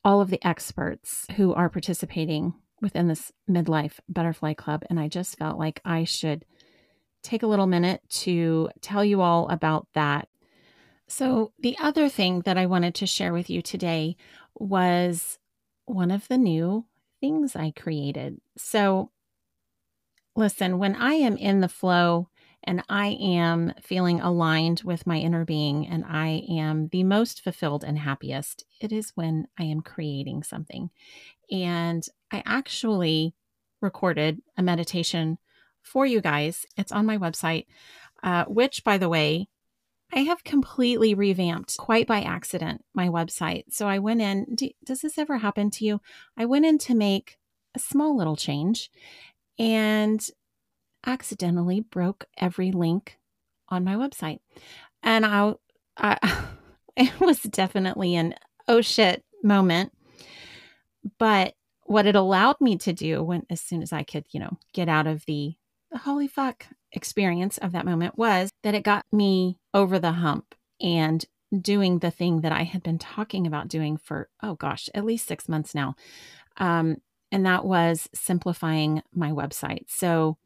all 0.05 0.21
of 0.21 0.31
the 0.31 0.45
experts 0.47 1.27
who 1.37 1.55
are 1.55 1.69
participating 1.69 2.55
within 2.81 3.09
this 3.09 3.33
Midlife 3.49 3.99
Butterfly 4.09 4.55
Club. 4.55 4.85
And 4.89 5.01
I 5.01 5.09
just 5.09 5.39
felt 5.39 5.59
like 5.59 5.81
I 5.85 6.05
should 6.05 6.45
take 7.23 7.43
a 7.43 7.47
little 7.47 7.67
minute 7.67 8.03
to 8.09 8.69
tell 8.81 9.05
you 9.05 9.21
all 9.23 9.49
about 9.49 9.89
that. 9.95 10.29
So, 11.07 11.53
the 11.59 11.77
other 11.79 12.09
thing 12.09 12.41
that 12.43 12.57
I 12.57 12.67
wanted 12.67 12.95
to 12.97 13.07
share 13.07 13.33
with 13.33 13.51
you 13.51 13.61
today 13.61 14.17
was 14.55 15.39
one 15.85 16.11
of 16.11 16.27
the 16.29 16.39
new 16.39 16.87
things 17.25 17.57
I 17.57 17.71
created. 17.71 18.39
So, 18.59 19.11
listen, 20.37 20.79
when 20.79 20.95
I 20.95 21.15
am 21.15 21.39
in 21.39 21.61
the 21.61 21.71
flow 21.71 22.29
and 22.63 22.83
I 22.87 23.17
am 23.19 23.73
feeling 23.81 24.21
aligned 24.21 24.83
with 24.85 25.07
my 25.07 25.17
inner 25.17 25.47
being 25.47 25.87
and 25.87 26.05
I 26.07 26.43
am 26.51 26.89
the 26.89 27.03
most 27.03 27.41
fulfilled 27.41 27.83
and 27.83 27.99
happiest, 27.99 28.67
it 28.79 28.93
is 28.93 29.13
when 29.15 29.47
I 29.59 29.63
am 29.65 29.81
creating 29.81 30.43
something. 30.43 30.91
And 31.51 32.07
I 32.31 32.43
actually 32.45 33.35
recorded 33.81 34.43
a 34.59 34.63
meditation 34.63 35.39
for 35.81 36.05
you 36.05 36.21
guys. 36.21 36.67
It's 36.77 36.93
on 36.93 37.07
my 37.07 37.17
website, 37.17 37.65
uh, 38.23 38.45
which, 38.45 38.85
by 38.85 38.99
the 38.99 39.09
way, 39.09 39.49
I 40.15 40.21
have 40.21 40.45
completely 40.45 41.13
revamped 41.13 41.77
quite 41.77 42.07
by 42.07 42.23
accident 42.23 42.85
my 42.95 43.09
website. 43.09 43.65
So 43.71 43.89
I 43.89 43.99
went 43.99 44.21
in. 44.23 44.55
Do, 44.55 44.71
does 44.85 45.01
this 45.01 45.19
ever 45.19 45.39
happen 45.39 45.71
to 45.73 45.85
you? 45.85 46.01
I 46.37 46.45
went 46.47 46.65
in 46.65 46.79
to 46.79 46.95
make 46.95 47.37
a 47.75 47.81
small 47.81 48.17
little 48.17 48.37
change 48.37 48.93
and 49.59 50.25
accidentally 51.05 51.81
broke 51.81 52.27
every 52.39 52.71
link 52.71 53.19
on 53.69 53.83
my 53.83 53.97
website. 53.97 54.39
And 55.03 55.27
I, 55.27 55.55
I 55.97 56.47
it 56.97 57.19
was 57.19 57.41
definitely 57.43 58.15
an 58.15 58.35
oh 58.69 58.83
shit 58.83 59.25
moment. 59.43 59.93
But 61.19 61.55
what 61.87 62.07
it 62.07 62.15
allowed 62.15 62.61
me 62.61 62.79
to 62.79 62.93
do 62.93 63.23
when 63.23 63.47
as 63.51 63.61
soon 63.61 63.83
as 63.83 63.93
I 63.93 64.05
could, 64.05 64.27
you 64.31 64.39
know, 64.39 64.59
get 64.73 64.89
out 64.89 65.09
of 65.09 65.25
the, 65.27 65.57
the 65.91 65.99
holy 65.99 66.29
fuck 66.29 66.67
experience 66.95 67.59
of 67.59 67.73
that 67.73 67.85
moment 67.85 68.17
was 68.17 68.51
that 68.63 68.75
it 68.75 68.85
got 68.85 69.05
me 69.13 69.59
over 69.75 69.99
the 69.99 70.13
hump 70.13 70.55
and 70.81 71.25
doing 71.61 71.99
the 71.99 72.11
thing 72.11 72.41
that 72.41 72.53
I 72.53 72.63
had 72.63 72.83
been 72.83 72.99
talking 72.99 73.47
about 73.47 73.69
doing 73.69 73.97
for, 73.97 74.29
oh 74.43 74.55
gosh, 74.55 74.89
at 74.95 75.05
least 75.05 75.27
six 75.27 75.49
months 75.49 75.75
now. 75.75 75.95
Um, 76.57 76.97
and 77.31 77.45
that 77.47 77.65
was 77.65 78.09
simplifying 78.15 79.03
my 79.13 79.31
website. 79.31 79.85
So, 79.89 80.39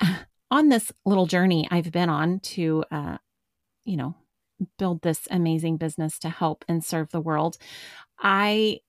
on 0.50 0.68
this 0.68 0.90
little 1.04 1.26
journey 1.26 1.68
I've 1.70 1.92
been 1.92 2.08
on 2.08 2.40
to, 2.40 2.84
uh, 2.90 3.18
you 3.84 3.96
know, 3.96 4.16
build 4.78 5.02
this 5.02 5.26
amazing 5.30 5.76
business 5.76 6.18
to 6.18 6.28
help 6.28 6.64
and 6.68 6.84
serve 6.84 7.10
the 7.10 7.20
world, 7.20 7.56
I 8.18 8.80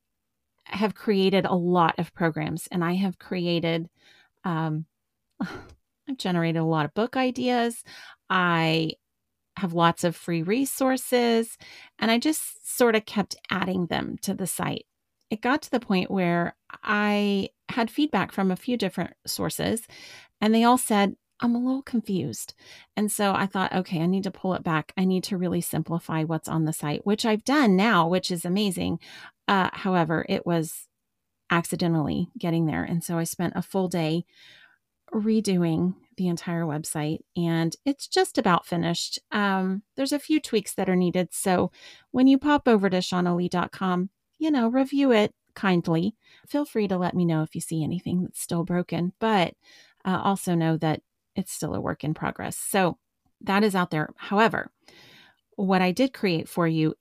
have 0.65 0.95
created 0.95 1.45
a 1.45 1.53
lot 1.55 1.97
of 1.97 2.13
programs 2.13 2.67
and 2.71 2.83
I 2.83 2.93
have 2.95 3.19
created 3.19 3.89
Um, 4.43 4.85
I've 6.09 6.17
generated 6.17 6.61
a 6.61 6.65
lot 6.65 6.85
of 6.85 6.93
book 6.93 7.15
ideas. 7.15 7.83
I 8.29 8.93
have 9.57 9.73
lots 9.73 10.03
of 10.03 10.15
free 10.15 10.41
resources, 10.41 11.57
and 11.99 12.09
I 12.09 12.17
just 12.17 12.75
sort 12.77 12.95
of 12.95 13.05
kept 13.05 13.35
adding 13.49 13.87
them 13.87 14.17
to 14.21 14.33
the 14.33 14.47
site. 14.47 14.85
It 15.29 15.41
got 15.41 15.61
to 15.63 15.71
the 15.71 15.79
point 15.79 16.11
where 16.11 16.55
I 16.83 17.49
had 17.69 17.91
feedback 17.91 18.31
from 18.31 18.51
a 18.51 18.55
few 18.55 18.77
different 18.77 19.13
sources, 19.25 19.87
and 20.39 20.53
they 20.53 20.63
all 20.63 20.77
said, 20.77 21.15
I'm 21.41 21.55
a 21.55 21.59
little 21.59 21.81
confused. 21.81 22.53
And 22.95 23.11
so 23.11 23.33
I 23.33 23.47
thought, 23.47 23.73
okay, 23.73 23.99
I 23.99 24.05
need 24.05 24.23
to 24.23 24.31
pull 24.31 24.53
it 24.53 24.63
back. 24.63 24.93
I 24.95 25.05
need 25.05 25.23
to 25.25 25.37
really 25.37 25.61
simplify 25.61 26.23
what's 26.23 26.47
on 26.47 26.65
the 26.65 26.73
site, 26.73 27.05
which 27.05 27.25
I've 27.25 27.43
done 27.43 27.75
now, 27.75 28.07
which 28.07 28.29
is 28.29 28.45
amazing. 28.45 28.99
Uh, 29.47 29.69
however, 29.73 30.25
it 30.29 30.45
was 30.45 30.87
accidentally 31.49 32.29
getting 32.37 32.67
there. 32.67 32.83
And 32.83 33.03
so 33.03 33.17
I 33.17 33.23
spent 33.23 33.53
a 33.55 33.61
full 33.61 33.87
day 33.87 34.23
redoing 35.13 35.95
the 36.17 36.27
entire 36.27 36.63
website 36.63 37.19
and 37.35 37.75
it's 37.85 38.07
just 38.07 38.37
about 38.37 38.65
finished. 38.65 39.19
Um, 39.31 39.83
there's 39.95 40.11
a 40.11 40.19
few 40.19 40.39
tweaks 40.39 40.73
that 40.75 40.89
are 40.89 40.95
needed. 40.95 41.29
So 41.31 41.71
when 42.11 42.27
you 42.27 42.37
pop 42.37 42.67
over 42.67 42.89
to 42.89 42.97
shaunnalee.com, 42.97 44.09
you 44.37 44.51
know, 44.51 44.67
review 44.67 45.11
it 45.11 45.33
kindly. 45.55 46.15
Feel 46.47 46.65
free 46.65 46.87
to 46.87 46.97
let 46.97 47.15
me 47.15 47.25
know 47.25 47.43
if 47.43 47.55
you 47.55 47.61
see 47.61 47.83
anything 47.83 48.23
that's 48.23 48.41
still 48.41 48.63
broken, 48.63 49.13
but 49.19 49.53
uh, 50.05 50.19
also 50.23 50.55
know 50.55 50.77
that 50.77 51.01
it's 51.35 51.51
still 51.51 51.75
a 51.75 51.81
work 51.81 52.03
in 52.03 52.13
progress. 52.13 52.57
So 52.57 52.97
that 53.41 53.63
is 53.63 53.75
out 53.75 53.91
there. 53.91 54.09
However, 54.17 54.71
what 55.55 55.81
I 55.81 55.91
did 55.91 56.13
create 56.13 56.47
for 56.47 56.67
you 56.67 56.95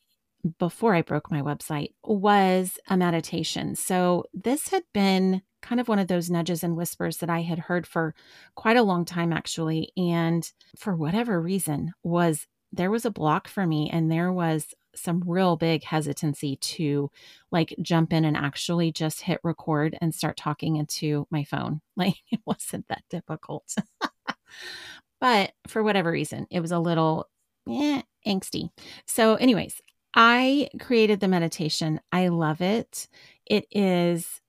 before 0.58 0.94
I 0.94 1.02
broke 1.02 1.30
my 1.30 1.42
website 1.42 1.94
was 2.02 2.78
a 2.88 2.96
meditation. 2.96 3.76
So 3.76 4.24
this 4.32 4.68
had 4.68 4.84
been 4.92 5.42
kind 5.70 5.80
of 5.80 5.86
one 5.86 6.00
of 6.00 6.08
those 6.08 6.28
nudges 6.28 6.64
and 6.64 6.76
whispers 6.76 7.18
that 7.18 7.30
I 7.30 7.42
had 7.42 7.60
heard 7.60 7.86
for 7.86 8.12
quite 8.56 8.76
a 8.76 8.82
long 8.82 9.04
time 9.04 9.32
actually 9.32 9.92
and 9.96 10.50
for 10.76 10.96
whatever 10.96 11.40
reason 11.40 11.92
was 12.02 12.48
there 12.72 12.90
was 12.90 13.04
a 13.04 13.10
block 13.10 13.46
for 13.46 13.64
me 13.64 13.88
and 13.88 14.10
there 14.10 14.32
was 14.32 14.66
some 14.96 15.22
real 15.24 15.54
big 15.54 15.84
hesitancy 15.84 16.56
to 16.56 17.08
like 17.52 17.72
jump 17.82 18.12
in 18.12 18.24
and 18.24 18.36
actually 18.36 18.90
just 18.90 19.20
hit 19.20 19.38
record 19.44 19.96
and 20.00 20.12
start 20.12 20.36
talking 20.36 20.74
into 20.74 21.28
my 21.30 21.44
phone. 21.44 21.80
Like 21.96 22.16
it 22.32 22.40
wasn't 22.46 22.88
that 22.88 23.02
difficult. 23.10 23.74
but 25.20 25.52
for 25.68 25.82
whatever 25.82 26.10
reason, 26.10 26.46
it 26.50 26.60
was 26.60 26.72
a 26.72 26.78
little 26.78 27.28
eh, 27.68 28.00
angsty. 28.26 28.70
So, 29.06 29.34
anyways, 29.34 29.82
I 30.14 30.70
created 30.80 31.20
the 31.20 31.28
meditation. 31.28 32.00
I 32.10 32.28
love 32.28 32.62
it. 32.62 33.06
It 33.44 33.66
is 33.70 34.40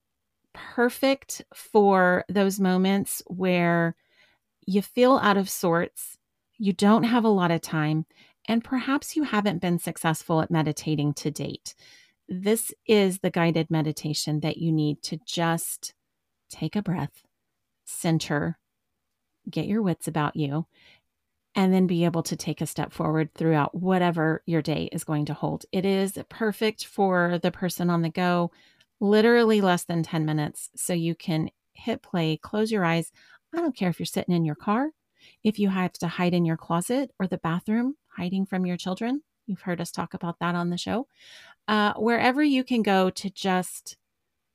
perfect 0.54 1.42
for 1.54 2.26
those 2.30 2.60
moments 2.60 3.22
where 3.28 3.96
you 4.66 4.82
feel 4.82 5.18
out 5.18 5.38
of 5.38 5.50
sorts, 5.50 6.18
you 6.58 6.74
don't 6.74 7.04
have 7.04 7.24
a 7.24 7.30
lot 7.30 7.52
of 7.52 7.62
time, 7.62 8.06
and 8.48 8.64
perhaps 8.64 9.16
you 9.16 9.24
haven't 9.24 9.62
been 9.62 9.80
successful 9.80 10.42
at 10.42 10.52
meditating 10.52 11.14
to 11.14 11.32
date. 11.32 11.76
This 12.28 12.74
is 12.88 13.20
the 13.20 13.32
guided 13.32 13.70
meditation 13.70 14.40
that 14.42 14.58
you 14.58 14.72
need 14.72 15.02
to 15.04 15.20
just 15.26 15.94
take 16.50 16.76
a 16.76 16.82
breath, 16.82 17.24
center, 17.86 18.58
get 19.50 19.66
your 19.66 19.82
wits 19.82 20.08
about 20.08 20.36
you, 20.36 20.68
and 21.56 21.74
then 21.74 21.88
be 21.88 22.06
able 22.06 22.24
to 22.24 22.36
take 22.36 22.62
a 22.62 22.66
step 22.66 22.94
forward 22.94 23.34
throughout 23.34 23.76
whatever 23.76 24.42
your 24.46 24.62
day 24.62 24.88
is 24.92 25.04
going 25.04 25.26
to 25.26 25.34
hold. 25.34 25.66
It 25.72 25.86
is 25.86 26.18
perfect 26.30 26.86
for 26.86 27.40
the 27.42 27.52
person 27.52 27.90
on 27.90 28.02
the 28.02 28.10
go, 28.10 28.52
literally 29.02 29.60
less 29.60 29.84
than 29.84 30.04
10 30.04 30.26
minutes. 30.26 30.70
So 30.76 30.94
you 30.94 31.16
can 31.16 31.50
hit 31.74 32.02
play, 32.02 32.38
close 32.38 32.72
your 32.72 32.86
eyes. 32.86 33.12
I 33.54 33.58
don't 33.58 33.76
care 33.76 33.90
if 33.90 34.00
you're 34.00 34.06
sitting 34.06 34.34
in 34.34 34.46
your 34.46 34.56
car, 34.56 34.92
if 35.44 35.60
you 35.60 35.68
have 35.70 35.94
to 35.94 36.08
hide 36.08 36.34
in 36.34 36.46
your 36.46 36.56
closet 36.56 37.12
or 37.20 37.28
the 37.28 37.40
bathroom, 37.40 37.96
hiding 38.16 38.46
from 38.46 38.66
your 38.66 38.78
children. 38.78 39.24
You've 39.48 39.62
heard 39.62 39.82
us 39.82 39.92
talk 39.92 40.14
about 40.14 40.40
that 40.40 40.56
on 40.56 40.70
the 40.70 40.78
show. 40.78 41.08
Uh, 41.68 41.94
wherever 41.96 42.44
you 42.44 42.64
can 42.64 42.84
go 42.84 43.10
to 43.10 43.30
just 43.30 43.98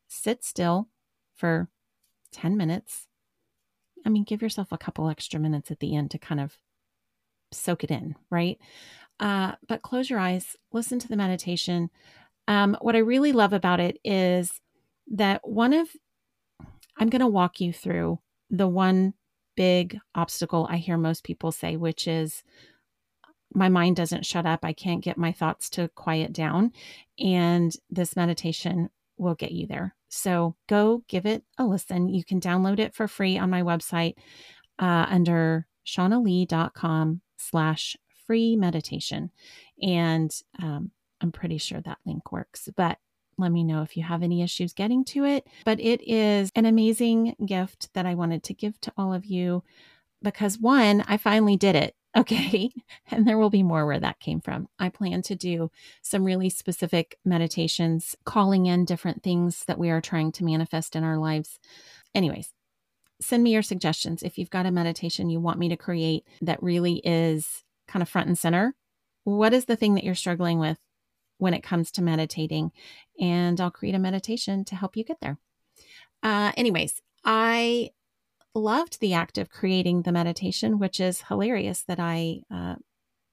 sit 0.09 0.45
still 0.45 0.89
for 1.35 1.69
10 2.33 2.57
minutes. 2.57 3.09
I 4.05 4.09
mean, 4.09 4.25
give 4.25 4.43
yourself 4.43 4.69
a 4.71 4.79
couple 4.79 5.09
extra 5.09 5.41
minutes 5.41 5.71
at 5.71 5.81
the 5.81 5.97
end 5.97 6.13
to 6.13 6.19
kind 6.19 6.41
of 6.41 6.59
soak 7.53 7.85
it 7.85 7.91
in, 7.91 8.15
right? 8.31 8.59
Uh, 9.19 9.53
but 9.67 9.83
close 9.83 10.09
your 10.09 10.19
eyes, 10.19 10.57
listen 10.73 10.99
to 11.01 11.09
the 11.09 11.17
meditation. 11.17 11.91
Um, 12.49 12.77
what 12.81 12.97
I 12.97 13.01
really 13.01 13.33
love 13.33 13.53
about 13.53 13.81
it 13.81 13.99
is 14.05 14.61
that 15.09 15.47
one 15.47 15.73
of, 15.73 15.89
I'm 16.99 17.09
going 17.09 17.21
to 17.21 17.27
walk 17.27 17.61
you 17.61 17.73
through 17.73 18.21
the 18.51 18.69
one 18.69 19.15
big 19.57 19.99
obstacle 20.15 20.67
I 20.71 20.77
hear 20.77 20.97
most 20.97 21.25
people 21.25 21.51
say, 21.51 21.77
which 21.77 22.07
is 22.07 22.43
my 23.55 23.69
mind 23.69 23.97
doesn't 23.97 24.27
shut 24.27 24.47
up. 24.47 24.65
I 24.65 24.73
can't 24.73 25.03
get 25.03 25.17
my 25.17 25.33
thoughts 25.33 25.71
to 25.71 25.89
quiet 25.89 26.33
down. 26.33 26.73
And 27.19 27.75
this 27.91 28.17
meditation 28.17 28.91
will 29.17 29.35
get 29.35 29.53
you 29.53 29.67
there. 29.67 29.95
So 30.09 30.57
go 30.69 31.03
give 31.09 31.27
it 31.27 31.43
a 31.59 31.65
listen. 31.65 32.09
You 32.09 32.25
can 32.25 32.41
download 32.41 32.79
it 32.79 32.95
for 32.95 33.09
free 33.09 33.39
on 33.39 33.51
my 33.51 33.63
website 33.63 34.15
uh, 34.79 35.07
under 35.09 35.67
shaunnalee.com 35.87 37.23
slash 37.39 37.97
free 38.27 38.57
meditation. 38.57 39.31
And 39.81 40.31
um, 40.63 40.91
I'm 41.21 41.33
pretty 41.33 41.59
sure 41.59 41.81
that 41.81 41.99
link 42.05 42.31
works, 42.33 42.69
but 42.77 42.99
let 43.39 43.53
me 43.53 43.65
know 43.65 43.83
if 43.83 43.97
you 43.97 44.03
have 44.03 44.23
any 44.23 44.43
issues 44.43 44.73
getting 44.73 45.05
to 45.07 45.25
it. 45.25 45.47
But 45.65 45.81
it 45.81 46.07
is 46.09 46.51
an 46.55 46.67
amazing 46.67 47.37
gift 47.45 47.93
that 47.95 48.07
I 48.07 48.15
wanted 48.15 48.43
to 48.45 48.55
give 48.55 48.81
to 48.83 48.93
all 48.97 49.13
of 49.13 49.27
you 49.27 49.63
because 50.23 50.59
one, 50.59 51.05
I 51.07 51.17
finally 51.17 51.57
did 51.57 51.77
it. 51.77 51.95
Okay. 52.17 52.71
And 53.11 53.29
there 53.29 53.37
will 53.37 53.51
be 53.51 53.63
more 53.63 53.85
where 53.85 54.01
that 54.01 54.21
came 54.21 54.41
from. 54.41 54.69
I 54.79 54.89
plan 54.89 55.21
to 55.23 55.35
do 55.35 55.71
some 56.01 56.25
really 56.25 56.49
specific 56.49 57.19
meditations, 57.27 58.17
calling 58.25 58.65
in 58.65 58.87
different 58.87 59.23
things 59.23 59.65
that 59.67 59.79
we 59.79 59.91
are 59.91 60.01
trying 60.01 60.33
to 60.33 60.45
manifest 60.45 60.97
in 60.97 61.05
our 61.05 61.19
lives. 61.19 61.59
Anyways, 62.15 62.55
send 63.21 63.43
me 63.43 63.53
your 63.53 63.61
suggestions. 63.61 64.23
If 64.23 64.39
you've 64.39 64.49
got 64.49 64.65
a 64.65 64.71
meditation 64.71 65.29
you 65.29 65.41
want 65.41 65.59
me 65.59 65.69
to 65.69 65.77
create 65.77 66.27
that 66.41 66.63
really 66.63 67.03
is 67.05 67.65
kind 67.87 68.03
of 68.03 68.09
front 68.09 68.29
and 68.29 68.39
center, 68.39 68.75
what 69.25 69.53
is 69.53 69.67
the 69.67 69.77
thing 69.77 69.95
that 69.95 70.05
you're 70.05 70.15
struggling 70.15 70.59
with 70.59 70.79
when 71.39 71.55
it 71.55 71.63
comes 71.63 71.91
to 71.93 72.03
meditating? 72.03 72.73
And 73.21 73.61
I'll 73.61 73.71
create 73.71 73.95
a 73.95 73.99
meditation 74.01 74.65
to 74.67 74.77
help 74.77 74.97
you 74.97 75.05
get 75.05 75.19
there. 75.21 75.39
Uh, 76.23 76.53
anyways, 76.57 77.01
I 77.25 77.91
loved 78.55 79.01
the 79.01 79.15
act 79.15 79.39
of 79.39 79.51
creating 79.51 80.03
the 80.03 80.13
meditation, 80.13 80.79
which 80.79 80.99
is 80.99 81.23
hilarious 81.23 81.83
that 81.83 82.01
I 82.01 82.41
uh, 82.51 82.77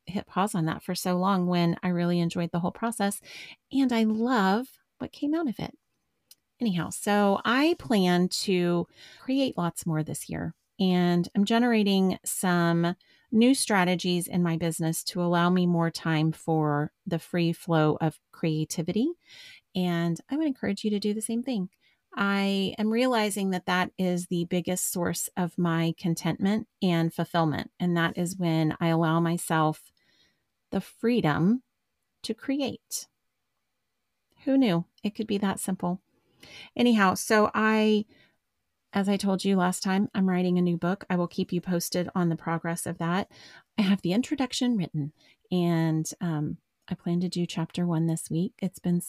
hit 0.05 0.27
pause 0.27 0.53
on 0.53 0.65
that 0.65 0.83
for 0.83 0.95
so 0.95 1.15
long 1.15 1.47
when 1.47 1.77
I 1.81 1.89
really 1.89 2.19
enjoyed 2.19 2.51
the 2.51 2.59
whole 2.59 2.71
process. 2.71 3.21
And 3.71 3.91
I 3.93 4.03
love 4.03 4.67
what 4.97 5.11
came 5.11 5.33
out 5.33 5.47
of 5.47 5.59
it. 5.59 5.73
Anyhow, 6.59 6.89
so 6.91 7.41
I 7.43 7.75
plan 7.79 8.29
to 8.29 8.87
create 9.19 9.57
lots 9.57 9.85
more 9.85 10.03
this 10.03 10.29
year, 10.29 10.53
and 10.79 11.27
I'm 11.35 11.45
generating 11.45 12.19
some 12.23 12.95
new 13.33 13.53
strategies 13.53 14.27
in 14.27 14.43
my 14.43 14.55
business 14.55 15.03
to 15.03 15.21
allow 15.21 15.49
me 15.49 15.65
more 15.65 15.89
time 15.89 16.31
for 16.31 16.91
the 17.05 17.19
free 17.19 17.51
flow 17.51 17.97
of 17.99 18.19
creativity. 18.31 19.11
And 19.75 20.19
I 20.29 20.37
would 20.37 20.47
encourage 20.47 20.83
you 20.83 20.91
to 20.91 20.99
do 20.99 21.13
the 21.13 21.21
same 21.21 21.43
thing. 21.43 21.69
I 22.15 22.75
am 22.77 22.91
realizing 22.91 23.49
that 23.49 23.65
that 23.65 23.91
is 23.97 24.27
the 24.27 24.45
biggest 24.45 24.91
source 24.91 25.29
of 25.35 25.57
my 25.57 25.95
contentment 25.97 26.67
and 26.81 27.11
fulfillment. 27.11 27.71
And 27.79 27.97
that 27.97 28.17
is 28.17 28.37
when 28.37 28.77
I 28.79 28.89
allow 28.89 29.19
myself 29.19 29.91
the 30.69 30.79
freedom 30.79 31.63
to 32.21 32.35
create. 32.35 33.07
Who 34.45 34.57
knew 34.57 34.85
it 35.03 35.15
could 35.15 35.27
be 35.27 35.39
that 35.39 35.59
simple? 35.59 36.01
Anyhow, 36.75 37.15
so 37.15 37.49
I, 37.53 38.05
as 38.93 39.09
I 39.09 39.17
told 39.17 39.43
you 39.43 39.57
last 39.57 39.81
time, 39.81 40.09
I'm 40.13 40.29
writing 40.29 40.57
a 40.57 40.61
new 40.61 40.77
book. 40.77 41.03
I 41.09 41.15
will 41.15 41.27
keep 41.27 41.51
you 41.51 41.59
posted 41.59 42.09
on 42.13 42.29
the 42.29 42.35
progress 42.35 42.85
of 42.85 42.99
that. 42.99 43.29
I 43.77 43.81
have 43.81 44.01
the 44.01 44.13
introduction 44.13 44.77
written 44.77 45.11
and 45.51 46.09
um, 46.21 46.57
I 46.87 46.95
plan 46.95 47.19
to 47.21 47.29
do 47.29 47.45
chapter 47.45 47.87
one 47.87 48.05
this 48.05 48.29
week. 48.29 48.53
It's 48.59 48.79
been 48.79 49.01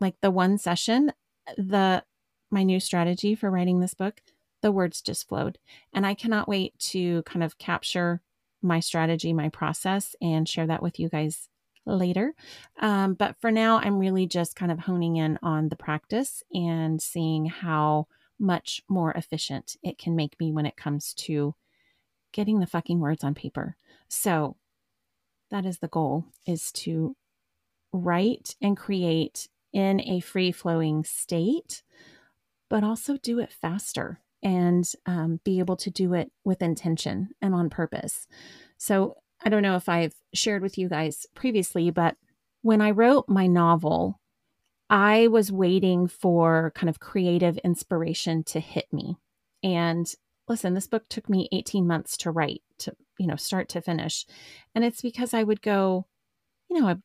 like 0.00 0.16
the 0.20 0.30
one 0.30 0.58
session, 0.58 1.12
the 1.56 2.04
my 2.50 2.64
new 2.64 2.80
strategy 2.80 3.34
for 3.34 3.50
writing 3.50 3.80
this 3.80 3.94
book, 3.94 4.20
the 4.60 4.72
words 4.72 5.00
just 5.00 5.28
flowed. 5.28 5.58
And 5.92 6.06
I 6.06 6.14
cannot 6.14 6.48
wait 6.48 6.78
to 6.90 7.22
kind 7.22 7.42
of 7.42 7.58
capture 7.58 8.20
my 8.60 8.80
strategy, 8.80 9.32
my 9.32 9.48
process, 9.48 10.14
and 10.20 10.48
share 10.48 10.66
that 10.66 10.82
with 10.82 10.98
you 10.98 11.08
guys 11.08 11.48
later. 11.86 12.34
Um, 12.80 13.14
but 13.14 13.36
for 13.40 13.50
now, 13.50 13.78
I'm 13.78 13.98
really 13.98 14.26
just 14.26 14.54
kind 14.54 14.70
of 14.70 14.80
honing 14.80 15.16
in 15.16 15.38
on 15.42 15.68
the 15.68 15.76
practice 15.76 16.42
and 16.52 17.00
seeing 17.00 17.46
how 17.46 18.06
much 18.42 18.82
more 18.88 19.12
efficient 19.12 19.76
it 19.82 19.96
can 19.96 20.14
make 20.16 20.38
me 20.40 20.52
when 20.52 20.66
it 20.66 20.76
comes 20.76 21.14
to 21.14 21.54
getting 22.32 22.60
the 22.60 22.66
fucking 22.66 23.00
words 23.00 23.24
on 23.24 23.34
paper. 23.34 23.76
So 24.08 24.56
that 25.50 25.64
is 25.64 25.78
the 25.78 25.88
goal 25.88 26.26
is 26.44 26.72
to 26.72 27.16
write 27.92 28.56
and 28.60 28.76
create 28.76 29.48
in 29.72 30.00
a 30.02 30.20
free 30.20 30.52
flowing 30.52 31.04
state, 31.04 31.82
but 32.68 32.84
also 32.84 33.16
do 33.16 33.38
it 33.38 33.52
faster. 33.52 34.20
and 34.42 34.90
um, 35.06 35.38
be 35.44 35.60
able 35.60 35.76
to 35.76 35.90
do 35.90 36.14
it 36.14 36.32
with 36.44 36.62
intention 36.62 37.28
and 37.40 37.54
on 37.54 37.70
purpose. 37.70 38.26
So, 38.76 39.16
I 39.44 39.48
don't 39.48 39.62
know 39.62 39.76
if 39.76 39.88
I've 39.88 40.14
shared 40.34 40.62
with 40.62 40.78
you 40.78 40.88
guys 40.88 41.26
previously, 41.34 41.90
but 41.90 42.16
when 42.62 42.80
I 42.80 42.90
wrote 42.90 43.28
my 43.28 43.46
novel, 43.46 44.20
I 44.92 45.28
was 45.28 45.50
waiting 45.50 46.06
for 46.06 46.70
kind 46.74 46.90
of 46.90 47.00
creative 47.00 47.56
inspiration 47.58 48.44
to 48.44 48.60
hit 48.60 48.92
me. 48.92 49.16
And 49.62 50.12
listen, 50.48 50.74
this 50.74 50.86
book 50.86 51.08
took 51.08 51.30
me 51.30 51.48
18 51.50 51.86
months 51.86 52.14
to 52.18 52.30
write, 52.30 52.60
to, 52.80 52.94
you 53.18 53.26
know, 53.26 53.36
start 53.36 53.70
to 53.70 53.80
finish. 53.80 54.26
And 54.74 54.84
it's 54.84 55.00
because 55.00 55.32
I 55.32 55.44
would 55.44 55.62
go, 55.62 56.06
you 56.68 56.78
know, 56.78 56.88
I, 56.88 56.96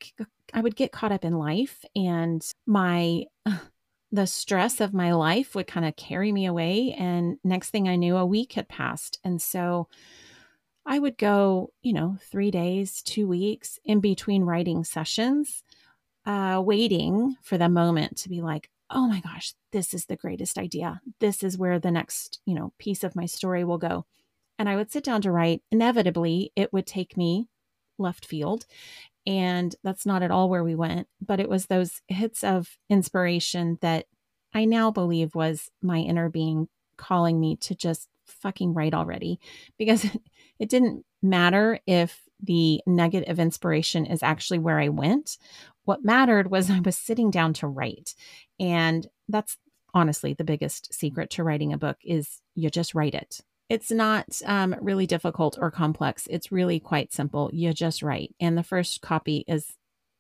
I 0.53 0.59
would 0.59 0.75
get 0.75 0.91
caught 0.91 1.13
up 1.13 1.23
in 1.23 1.39
life 1.39 1.85
and 1.95 2.45
my, 2.65 3.23
the 4.11 4.27
stress 4.27 4.81
of 4.81 4.93
my 4.93 5.13
life 5.13 5.55
would 5.55 5.67
kind 5.67 5.85
of 5.85 5.95
carry 5.95 6.33
me 6.33 6.45
away. 6.45 6.93
And 6.99 7.37
next 7.45 7.69
thing 7.69 7.87
I 7.87 7.95
knew, 7.95 8.17
a 8.17 8.25
week 8.25 8.53
had 8.53 8.67
passed. 8.67 9.17
And 9.23 9.41
so 9.41 9.87
I 10.85 10.99
would 10.99 11.17
go, 11.17 11.71
you 11.83 11.93
know, 11.93 12.17
three 12.21 12.51
days, 12.51 13.01
two 13.01 13.29
weeks 13.29 13.79
in 13.85 14.01
between 14.01 14.43
writing 14.43 14.83
sessions 14.83 15.63
uh, 16.27 16.61
waiting 16.63 17.37
for 17.41 17.57
the 17.57 17.69
moment 17.69 18.17
to 18.17 18.29
be 18.29 18.41
like, 18.41 18.69
oh 18.89 19.07
my 19.07 19.21
gosh, 19.21 19.53
this 19.71 19.93
is 19.93 20.05
the 20.05 20.17
greatest 20.17 20.57
idea. 20.57 21.01
This 21.19 21.41
is 21.41 21.57
where 21.57 21.79
the 21.79 21.89
next, 21.89 22.39
you 22.45 22.53
know, 22.53 22.73
piece 22.77 23.03
of 23.03 23.15
my 23.15 23.25
story 23.25 23.63
will 23.63 23.77
go. 23.77 24.05
And 24.59 24.67
I 24.67 24.75
would 24.75 24.91
sit 24.91 25.03
down 25.03 25.21
to 25.21 25.31
write. 25.31 25.61
Inevitably, 25.71 26.51
it 26.55 26.73
would 26.73 26.85
take 26.85 27.15
me 27.15 27.47
left 27.97 28.25
field. 28.25 28.65
And 29.25 29.75
that's 29.83 30.05
not 30.05 30.21
at 30.21 30.31
all 30.31 30.49
where 30.49 30.63
we 30.63 30.75
went, 30.75 31.07
but 31.25 31.39
it 31.39 31.49
was 31.49 31.65
those 31.65 32.01
hits 32.07 32.43
of 32.43 32.77
inspiration 32.89 33.77
that 33.81 34.05
I 34.53 34.65
now 34.65 34.91
believe 34.91 35.33
was 35.35 35.69
my 35.81 35.99
inner 35.99 36.29
being 36.29 36.67
calling 36.97 37.39
me 37.39 37.55
to 37.57 37.75
just 37.75 38.09
fucking 38.25 38.73
write 38.73 38.93
already 38.93 39.39
because 39.77 40.05
it 40.59 40.69
didn't 40.69 41.05
matter 41.21 41.79
if 41.87 42.26
the 42.41 42.81
nugget 42.85 43.27
of 43.27 43.39
inspiration 43.39 44.05
is 44.05 44.21
actually 44.23 44.59
where 44.59 44.79
I 44.79 44.89
went 44.89 45.37
what 45.87 46.03
mattered 46.03 46.51
was 46.51 46.69
I 46.71 46.81
was 46.81 46.97
sitting 46.97 47.31
down 47.31 47.53
to 47.53 47.67
write. 47.67 48.13
And 48.59 49.07
that's 49.27 49.57
honestly 49.93 50.33
the 50.33 50.43
biggest 50.43 50.93
secret 50.93 51.31
to 51.31 51.43
writing 51.43 51.73
a 51.73 51.77
book 51.77 51.97
is 52.03 52.41
you 52.53 52.69
just 52.69 52.93
write 52.93 53.15
it. 53.15 53.39
It's 53.69 53.91
not 53.91 54.41
um, 54.45 54.75
really 54.79 55.07
difficult 55.07 55.57
or 55.59 55.71
complex. 55.71 56.27
It's 56.29 56.51
really 56.51 56.79
quite 56.79 57.11
simple. 57.11 57.49
You 57.51 57.73
just 57.73 58.03
write. 58.03 58.35
And 58.39 58.57
the 58.57 58.63
first 58.63 59.01
copy 59.01 59.43
is 59.47 59.73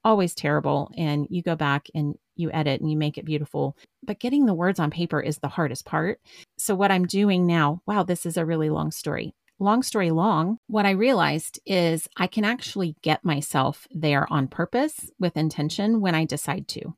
always 0.03 0.33
terrible. 0.33 0.91
And 0.97 1.27
you 1.29 1.41
go 1.41 1.55
back 1.55 1.87
and 1.93 2.15
you 2.35 2.51
edit 2.51 2.81
and 2.81 2.89
you 2.89 2.97
make 2.97 3.17
it 3.17 3.25
beautiful. 3.25 3.77
But 4.03 4.19
getting 4.19 4.45
the 4.45 4.53
words 4.53 4.79
on 4.79 4.91
paper 4.91 5.21
is 5.21 5.39
the 5.39 5.47
hardest 5.47 5.85
part. 5.85 6.19
So, 6.57 6.75
what 6.75 6.91
I'm 6.91 7.05
doing 7.05 7.47
now, 7.47 7.81
wow, 7.85 8.03
this 8.03 8.25
is 8.25 8.37
a 8.37 8.45
really 8.45 8.69
long 8.69 8.91
story 8.91 9.33
long 9.59 9.83
story 9.83 10.11
long, 10.11 10.59
what 10.67 10.85
I 10.85 10.91
realized 10.91 11.59
is 11.65 12.07
I 12.17 12.27
can 12.27 12.45
actually 12.45 12.95
get 13.01 13.25
myself 13.25 13.87
there 13.91 14.31
on 14.31 14.47
purpose 14.47 15.09
with 15.19 15.37
intention 15.37 16.01
when 16.01 16.15
I 16.15 16.25
decide 16.25 16.67
to, 16.69 16.95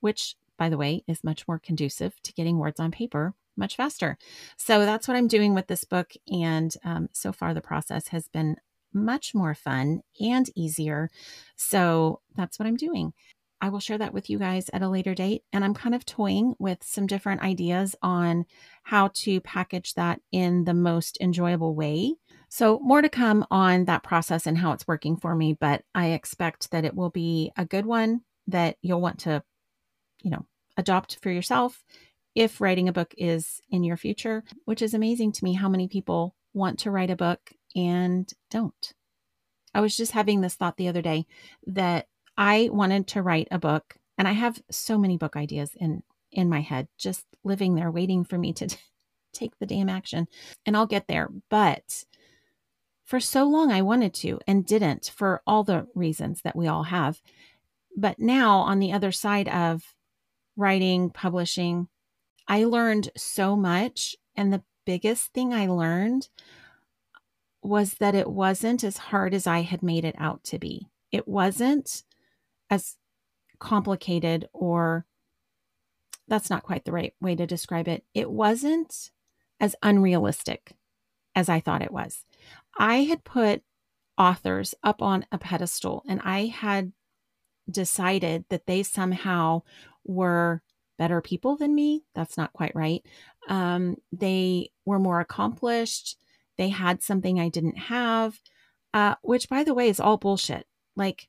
which, 0.00 0.36
by 0.58 0.68
the 0.68 0.78
way, 0.78 1.04
is 1.06 1.24
much 1.24 1.46
more 1.46 1.58
conducive 1.58 2.20
to 2.22 2.32
getting 2.32 2.58
words 2.58 2.80
on 2.80 2.90
paper 2.90 3.34
much 3.58 3.76
faster. 3.76 4.16
So 4.56 4.86
that's 4.86 5.08
what 5.08 5.16
I'm 5.16 5.26
doing 5.26 5.52
with 5.52 5.66
this 5.66 5.84
book. 5.84 6.12
And 6.32 6.72
um, 6.84 7.08
so 7.12 7.32
far, 7.32 7.52
the 7.52 7.60
process 7.60 8.08
has 8.08 8.28
been 8.28 8.56
much 8.94 9.34
more 9.34 9.54
fun 9.54 10.02
and 10.20 10.48
easier. 10.54 11.10
So 11.56 12.20
that's 12.36 12.58
what 12.58 12.66
I'm 12.66 12.76
doing. 12.76 13.12
I 13.60 13.70
will 13.70 13.80
share 13.80 13.98
that 13.98 14.14
with 14.14 14.30
you 14.30 14.38
guys 14.38 14.70
at 14.72 14.82
a 14.82 14.88
later 14.88 15.14
date. 15.14 15.42
And 15.52 15.64
I'm 15.64 15.74
kind 15.74 15.94
of 15.94 16.04
toying 16.04 16.54
with 16.58 16.82
some 16.82 17.06
different 17.06 17.42
ideas 17.42 17.96
on 18.02 18.46
how 18.84 19.10
to 19.14 19.40
package 19.40 19.94
that 19.94 20.20
in 20.30 20.64
the 20.64 20.74
most 20.74 21.18
enjoyable 21.20 21.74
way. 21.74 22.14
So, 22.48 22.78
more 22.80 23.02
to 23.02 23.08
come 23.08 23.44
on 23.50 23.84
that 23.86 24.02
process 24.02 24.46
and 24.46 24.58
how 24.58 24.72
it's 24.72 24.88
working 24.88 25.16
for 25.16 25.34
me, 25.34 25.52
but 25.52 25.82
I 25.94 26.08
expect 26.08 26.70
that 26.70 26.84
it 26.84 26.94
will 26.94 27.10
be 27.10 27.52
a 27.56 27.64
good 27.64 27.84
one 27.84 28.22
that 28.46 28.76
you'll 28.80 29.00
want 29.00 29.20
to, 29.20 29.42
you 30.22 30.30
know, 30.30 30.46
adopt 30.76 31.18
for 31.20 31.30
yourself 31.30 31.84
if 32.34 32.60
writing 32.60 32.88
a 32.88 32.92
book 32.92 33.12
is 33.18 33.60
in 33.70 33.84
your 33.84 33.96
future, 33.96 34.44
which 34.64 34.80
is 34.80 34.94
amazing 34.94 35.32
to 35.32 35.44
me 35.44 35.54
how 35.54 35.68
many 35.68 35.88
people 35.88 36.34
want 36.54 36.78
to 36.78 36.90
write 36.90 37.10
a 37.10 37.16
book 37.16 37.52
and 37.74 38.32
don't. 38.50 38.94
I 39.74 39.80
was 39.80 39.96
just 39.96 40.12
having 40.12 40.40
this 40.40 40.54
thought 40.54 40.76
the 40.76 40.88
other 40.88 41.02
day 41.02 41.26
that 41.66 42.06
I 42.38 42.70
wanted 42.72 43.08
to 43.08 43.22
write 43.22 43.48
a 43.50 43.58
book, 43.58 43.96
and 44.16 44.28
I 44.28 44.32
have 44.32 44.62
so 44.70 44.96
many 44.96 45.18
book 45.18 45.36
ideas 45.36 45.72
in 45.76 46.02
in 46.30 46.48
my 46.48 46.60
head, 46.60 46.88
just 46.96 47.26
living 47.42 47.74
there, 47.74 47.90
waiting 47.90 48.24
for 48.24 48.38
me 48.38 48.52
to 48.52 48.66
t- 48.68 48.76
take 49.32 49.58
the 49.58 49.66
damn 49.66 49.88
action. 49.88 50.28
And 50.64 50.76
I'll 50.76 50.86
get 50.86 51.08
there. 51.08 51.28
But 51.50 52.04
for 53.04 53.18
so 53.18 53.44
long, 53.44 53.72
I 53.72 53.82
wanted 53.82 54.14
to 54.14 54.38
and 54.46 54.64
didn't 54.66 55.12
for 55.16 55.42
all 55.46 55.64
the 55.64 55.88
reasons 55.94 56.42
that 56.42 56.54
we 56.54 56.68
all 56.68 56.84
have. 56.84 57.20
But 57.96 58.18
now, 58.18 58.58
on 58.58 58.78
the 58.78 58.92
other 58.92 59.10
side 59.10 59.48
of 59.48 59.82
writing, 60.56 61.10
publishing, 61.10 61.88
I 62.46 62.64
learned 62.64 63.10
so 63.16 63.56
much. 63.56 64.14
And 64.36 64.52
the 64.52 64.62
biggest 64.84 65.32
thing 65.32 65.52
I 65.52 65.66
learned 65.66 66.28
was 67.62 67.94
that 67.94 68.14
it 68.14 68.30
wasn't 68.30 68.84
as 68.84 68.98
hard 68.98 69.34
as 69.34 69.46
I 69.46 69.62
had 69.62 69.82
made 69.82 70.04
it 70.04 70.14
out 70.18 70.44
to 70.44 70.58
be. 70.58 70.86
It 71.10 71.26
wasn't 71.26 72.04
as 72.70 72.96
complicated 73.58 74.48
or 74.52 75.06
that's 76.28 76.50
not 76.50 76.62
quite 76.62 76.84
the 76.84 76.92
right 76.92 77.14
way 77.20 77.34
to 77.34 77.46
describe 77.46 77.88
it. 77.88 78.04
It 78.14 78.30
wasn't 78.30 79.10
as 79.60 79.74
unrealistic 79.82 80.74
as 81.34 81.48
I 81.48 81.60
thought 81.60 81.82
it 81.82 81.92
was. 81.92 82.24
I 82.78 83.04
had 83.04 83.24
put 83.24 83.62
authors 84.16 84.74
up 84.82 85.00
on 85.00 85.24
a 85.32 85.38
pedestal 85.38 86.02
and 86.08 86.20
I 86.22 86.46
had 86.46 86.92
decided 87.70 88.44
that 88.50 88.66
they 88.66 88.82
somehow 88.82 89.62
were 90.04 90.62
better 90.98 91.20
people 91.20 91.56
than 91.56 91.74
me. 91.74 92.04
That's 92.14 92.36
not 92.36 92.52
quite 92.52 92.74
right. 92.74 93.02
Um, 93.48 93.96
they 94.12 94.70
were 94.84 94.98
more 94.98 95.20
accomplished. 95.20 96.16
They 96.56 96.70
had 96.70 97.02
something 97.02 97.38
I 97.38 97.48
didn't 97.48 97.78
have, 97.78 98.40
uh, 98.92 99.14
which, 99.22 99.48
by 99.48 99.62
the 99.62 99.74
way, 99.74 99.88
is 99.88 100.00
all 100.00 100.16
bullshit. 100.16 100.66
Like, 100.96 101.28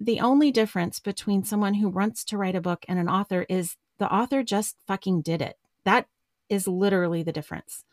the 0.00 0.20
only 0.20 0.50
difference 0.50 0.98
between 0.98 1.44
someone 1.44 1.74
who 1.74 1.88
wants 1.88 2.24
to 2.24 2.38
write 2.38 2.56
a 2.56 2.60
book 2.60 2.84
and 2.88 2.98
an 2.98 3.08
author 3.08 3.44
is 3.48 3.76
the 3.98 4.12
author 4.12 4.42
just 4.42 4.76
fucking 4.86 5.20
did 5.20 5.42
it. 5.42 5.58
That 5.84 6.06
is 6.48 6.66
literally 6.66 7.22
the 7.22 7.32
difference. 7.32 7.84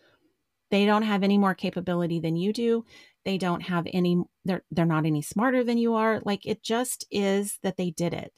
They 0.72 0.86
don't 0.86 1.04
have 1.04 1.24
any 1.24 1.38
more 1.38 1.54
capability 1.54 2.20
than 2.20 2.38
you 2.38 2.54
do. 2.54 2.86
They 3.26 3.38
don't 3.38 3.62
have 3.62 3.88
any 3.92 4.24
they're 4.46 4.64
they're 4.72 4.86
not 4.86 5.06
any 5.06 5.22
smarter 5.22 5.64
than 5.64 5.78
you 5.78 5.96
are. 5.96 6.22
Like 6.24 6.46
it 6.46 6.64
just 6.64 7.06
is 7.12 7.60
that 7.62 7.76
they 7.76 7.92
did 7.92 8.14
it. 8.14 8.34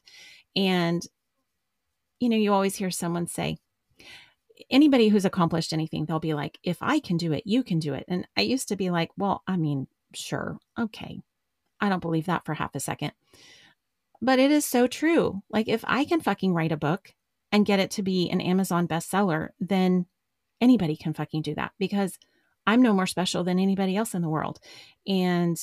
And 0.56 1.04
you 2.20 2.28
know, 2.28 2.38
you 2.38 2.52
always 2.52 2.76
hear 2.76 2.92
someone 2.92 3.28
say 3.28 3.58
anybody 4.70 5.08
who's 5.08 5.26
accomplished 5.26 5.74
anything, 5.74 6.06
they'll 6.06 6.20
be 6.20 6.34
like, 6.34 6.60
if 6.64 6.78
I 6.82 7.00
can 7.00 7.18
do 7.18 7.34
it, 7.34 7.44
you 7.46 7.64
can 7.64 7.80
do 7.80 7.94
it. 7.94 8.06
And 8.08 8.28
I 8.36 8.42
used 8.42 8.68
to 8.70 8.76
be 8.76 8.90
like, 8.90 9.12
well, 9.18 9.44
I 9.48 9.58
mean, 9.58 9.88
sure. 10.14 10.58
Okay. 10.78 11.22
I 11.80 11.90
don't 11.90 12.02
believe 12.02 12.26
that 12.26 12.46
for 12.46 12.54
half 12.54 12.76
a 12.76 12.80
second. 12.80 13.14
But 14.22 14.40
it 14.40 14.52
is 14.52 14.66
so 14.66 14.88
true. 14.88 15.42
Like, 15.50 15.68
if 15.68 15.84
I 15.88 16.06
can 16.06 16.22
fucking 16.22 16.54
write 16.54 16.72
a 16.72 16.78
book 16.78 17.14
and 17.52 17.66
get 17.66 17.80
it 17.80 17.92
to 17.92 18.04
be 18.04 18.30
an 18.30 18.42
Amazon 18.42 18.88
bestseller, 18.88 19.50
then 19.60 20.06
anybody 20.62 20.96
can 20.96 21.14
fucking 21.14 21.42
do 21.42 21.56
that 21.56 21.72
because 21.80 22.18
I'm 22.68 22.82
no 22.82 22.94
more 22.94 23.08
special 23.08 23.44
than 23.44 23.60
anybody 23.60 23.96
else 23.96 24.14
in 24.14 24.22
the 24.22 24.30
world. 24.30 24.60
And 25.08 25.58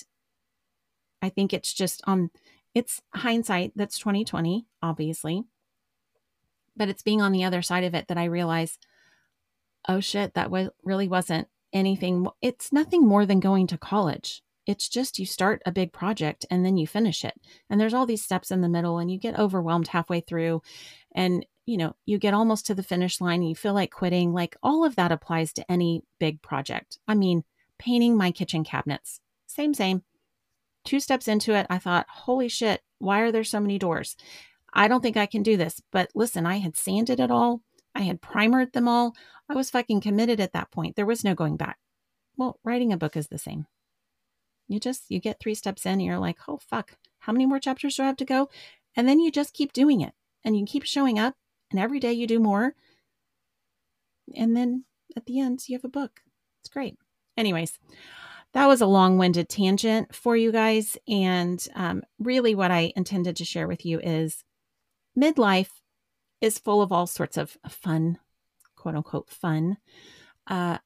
I 1.22 1.28
think 1.28 1.52
it's 1.52 1.72
just 1.72 2.02
um 2.06 2.30
it's 2.74 3.00
hindsight 3.14 3.72
that's 3.74 3.98
2020, 3.98 4.66
obviously. 4.82 5.44
But 6.76 6.88
it's 6.88 7.02
being 7.02 7.22
on 7.22 7.32
the 7.32 7.44
other 7.44 7.62
side 7.62 7.84
of 7.84 7.94
it 7.94 8.08
that 8.08 8.18
I 8.18 8.24
realize, 8.24 8.78
oh 9.88 10.00
shit, 10.00 10.34
that 10.34 10.50
was 10.50 10.68
really 10.84 11.08
wasn't 11.08 11.48
anything. 11.72 12.26
It's 12.42 12.72
nothing 12.72 13.06
more 13.06 13.24
than 13.24 13.40
going 13.40 13.66
to 13.68 13.78
college. 13.78 14.42
It's 14.66 14.88
just 14.88 15.18
you 15.18 15.26
start 15.26 15.62
a 15.64 15.72
big 15.72 15.92
project 15.92 16.44
and 16.50 16.64
then 16.64 16.76
you 16.76 16.86
finish 16.86 17.24
it. 17.24 17.34
And 17.70 17.80
there's 17.80 17.94
all 17.94 18.06
these 18.06 18.24
steps 18.24 18.50
in 18.50 18.60
the 18.60 18.68
middle 18.68 18.98
and 18.98 19.10
you 19.10 19.18
get 19.18 19.38
overwhelmed 19.38 19.88
halfway 19.88 20.20
through 20.20 20.62
and 21.14 21.46
you 21.66 21.76
know, 21.76 21.96
you 22.06 22.18
get 22.18 22.34
almost 22.34 22.66
to 22.66 22.74
the 22.74 22.82
finish 22.82 23.20
line 23.20 23.40
and 23.40 23.48
you 23.48 23.56
feel 23.56 23.74
like 23.74 23.90
quitting. 23.90 24.32
Like 24.32 24.56
all 24.62 24.84
of 24.84 24.94
that 24.96 25.10
applies 25.10 25.52
to 25.54 25.70
any 25.70 26.04
big 26.20 26.40
project. 26.40 26.98
I 27.08 27.14
mean, 27.14 27.42
painting 27.78 28.16
my 28.16 28.30
kitchen 28.30 28.62
cabinets. 28.62 29.20
Same 29.46 29.74
same. 29.74 30.02
Two 30.84 31.00
steps 31.00 31.26
into 31.26 31.54
it, 31.54 31.66
I 31.68 31.78
thought, 31.78 32.06
"Holy 32.08 32.48
shit, 32.48 32.82
why 32.98 33.20
are 33.20 33.32
there 33.32 33.44
so 33.44 33.58
many 33.58 33.78
doors?" 33.78 34.16
I 34.72 34.88
don't 34.88 35.00
think 35.00 35.16
I 35.16 35.26
can 35.26 35.42
do 35.42 35.56
this. 35.56 35.80
But 35.90 36.10
listen, 36.14 36.46
I 36.46 36.58
had 36.58 36.76
sanded 36.76 37.18
it 37.18 37.30
all. 37.30 37.62
I 37.94 38.02
had 38.02 38.20
primered 38.20 38.72
them 38.72 38.86
all. 38.86 39.16
I 39.48 39.54
was 39.54 39.70
fucking 39.70 40.02
committed 40.02 40.38
at 40.38 40.52
that 40.52 40.70
point. 40.70 40.96
There 40.96 41.06
was 41.06 41.24
no 41.24 41.34
going 41.34 41.56
back. 41.56 41.78
Well, 42.36 42.60
writing 42.62 42.92
a 42.92 42.96
book 42.96 43.16
is 43.16 43.28
the 43.28 43.38
same. 43.38 43.66
You 44.68 44.80
just 44.80 45.04
you 45.08 45.20
get 45.20 45.40
three 45.40 45.54
steps 45.54 45.86
in 45.86 45.92
and 45.92 46.02
you're 46.02 46.18
like, 46.18 46.38
"Oh 46.48 46.58
fuck, 46.58 46.96
how 47.20 47.32
many 47.32 47.46
more 47.46 47.60
chapters 47.60 47.96
do 47.96 48.02
I 48.02 48.06
have 48.06 48.16
to 48.16 48.24
go?" 48.24 48.48
And 48.96 49.08
then 49.08 49.20
you 49.20 49.30
just 49.30 49.54
keep 49.54 49.72
doing 49.72 50.00
it 50.00 50.14
and 50.44 50.56
you 50.56 50.64
keep 50.64 50.84
showing 50.84 51.18
up 51.18 51.34
and 51.70 51.78
every 51.78 52.00
day 52.00 52.12
you 52.12 52.26
do 52.26 52.38
more. 52.38 52.74
And 54.34 54.56
then 54.56 54.84
at 55.16 55.26
the 55.26 55.40
end, 55.40 55.68
you 55.68 55.76
have 55.76 55.84
a 55.84 55.88
book. 55.88 56.20
It's 56.60 56.68
great. 56.68 56.96
Anyways, 57.36 57.78
that 58.52 58.66
was 58.66 58.80
a 58.80 58.86
long 58.86 59.18
winded 59.18 59.48
tangent 59.48 60.14
for 60.14 60.36
you 60.36 60.50
guys. 60.50 60.96
And 61.06 61.64
um, 61.74 62.02
really, 62.18 62.54
what 62.54 62.70
I 62.70 62.92
intended 62.96 63.36
to 63.36 63.44
share 63.44 63.68
with 63.68 63.84
you 63.84 64.00
is 64.00 64.44
midlife 65.18 65.80
is 66.40 66.58
full 66.58 66.82
of 66.82 66.92
all 66.92 67.06
sorts 67.06 67.36
of 67.36 67.56
fun, 67.68 68.18
quote 68.76 68.94
unquote, 68.94 69.30
fun 69.30 69.78
uh, 70.46 70.78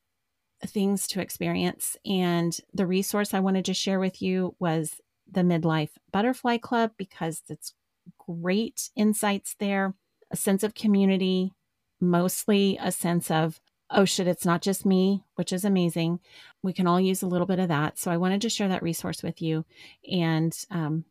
things 0.66 1.06
to 1.08 1.20
experience. 1.20 1.96
And 2.04 2.56
the 2.72 2.86
resource 2.86 3.34
I 3.34 3.40
wanted 3.40 3.64
to 3.66 3.74
share 3.74 4.00
with 4.00 4.20
you 4.20 4.54
was 4.58 5.00
the 5.30 5.42
Midlife 5.42 5.90
Butterfly 6.12 6.58
Club 6.58 6.92
because 6.96 7.42
it's 7.48 7.74
great 8.18 8.90
insights 8.96 9.54
there, 9.58 9.94
a 10.30 10.36
sense 10.36 10.62
of 10.62 10.74
community, 10.74 11.52
mostly 12.00 12.78
a 12.80 12.92
sense 12.92 13.30
of, 13.30 13.60
oh 13.90 14.04
shit, 14.04 14.28
it's 14.28 14.44
not 14.44 14.62
just 14.62 14.86
me, 14.86 15.24
which 15.34 15.52
is 15.52 15.64
amazing. 15.64 16.20
We 16.62 16.72
can 16.72 16.86
all 16.86 17.00
use 17.00 17.22
a 17.22 17.26
little 17.26 17.46
bit 17.46 17.58
of 17.58 17.68
that. 17.68 17.98
So 17.98 18.10
I 18.10 18.16
wanted 18.16 18.40
to 18.42 18.50
share 18.50 18.68
that 18.68 18.82
resource 18.82 19.22
with 19.22 19.42
you. 19.42 19.64
And 20.10 20.56
um, 20.70 21.04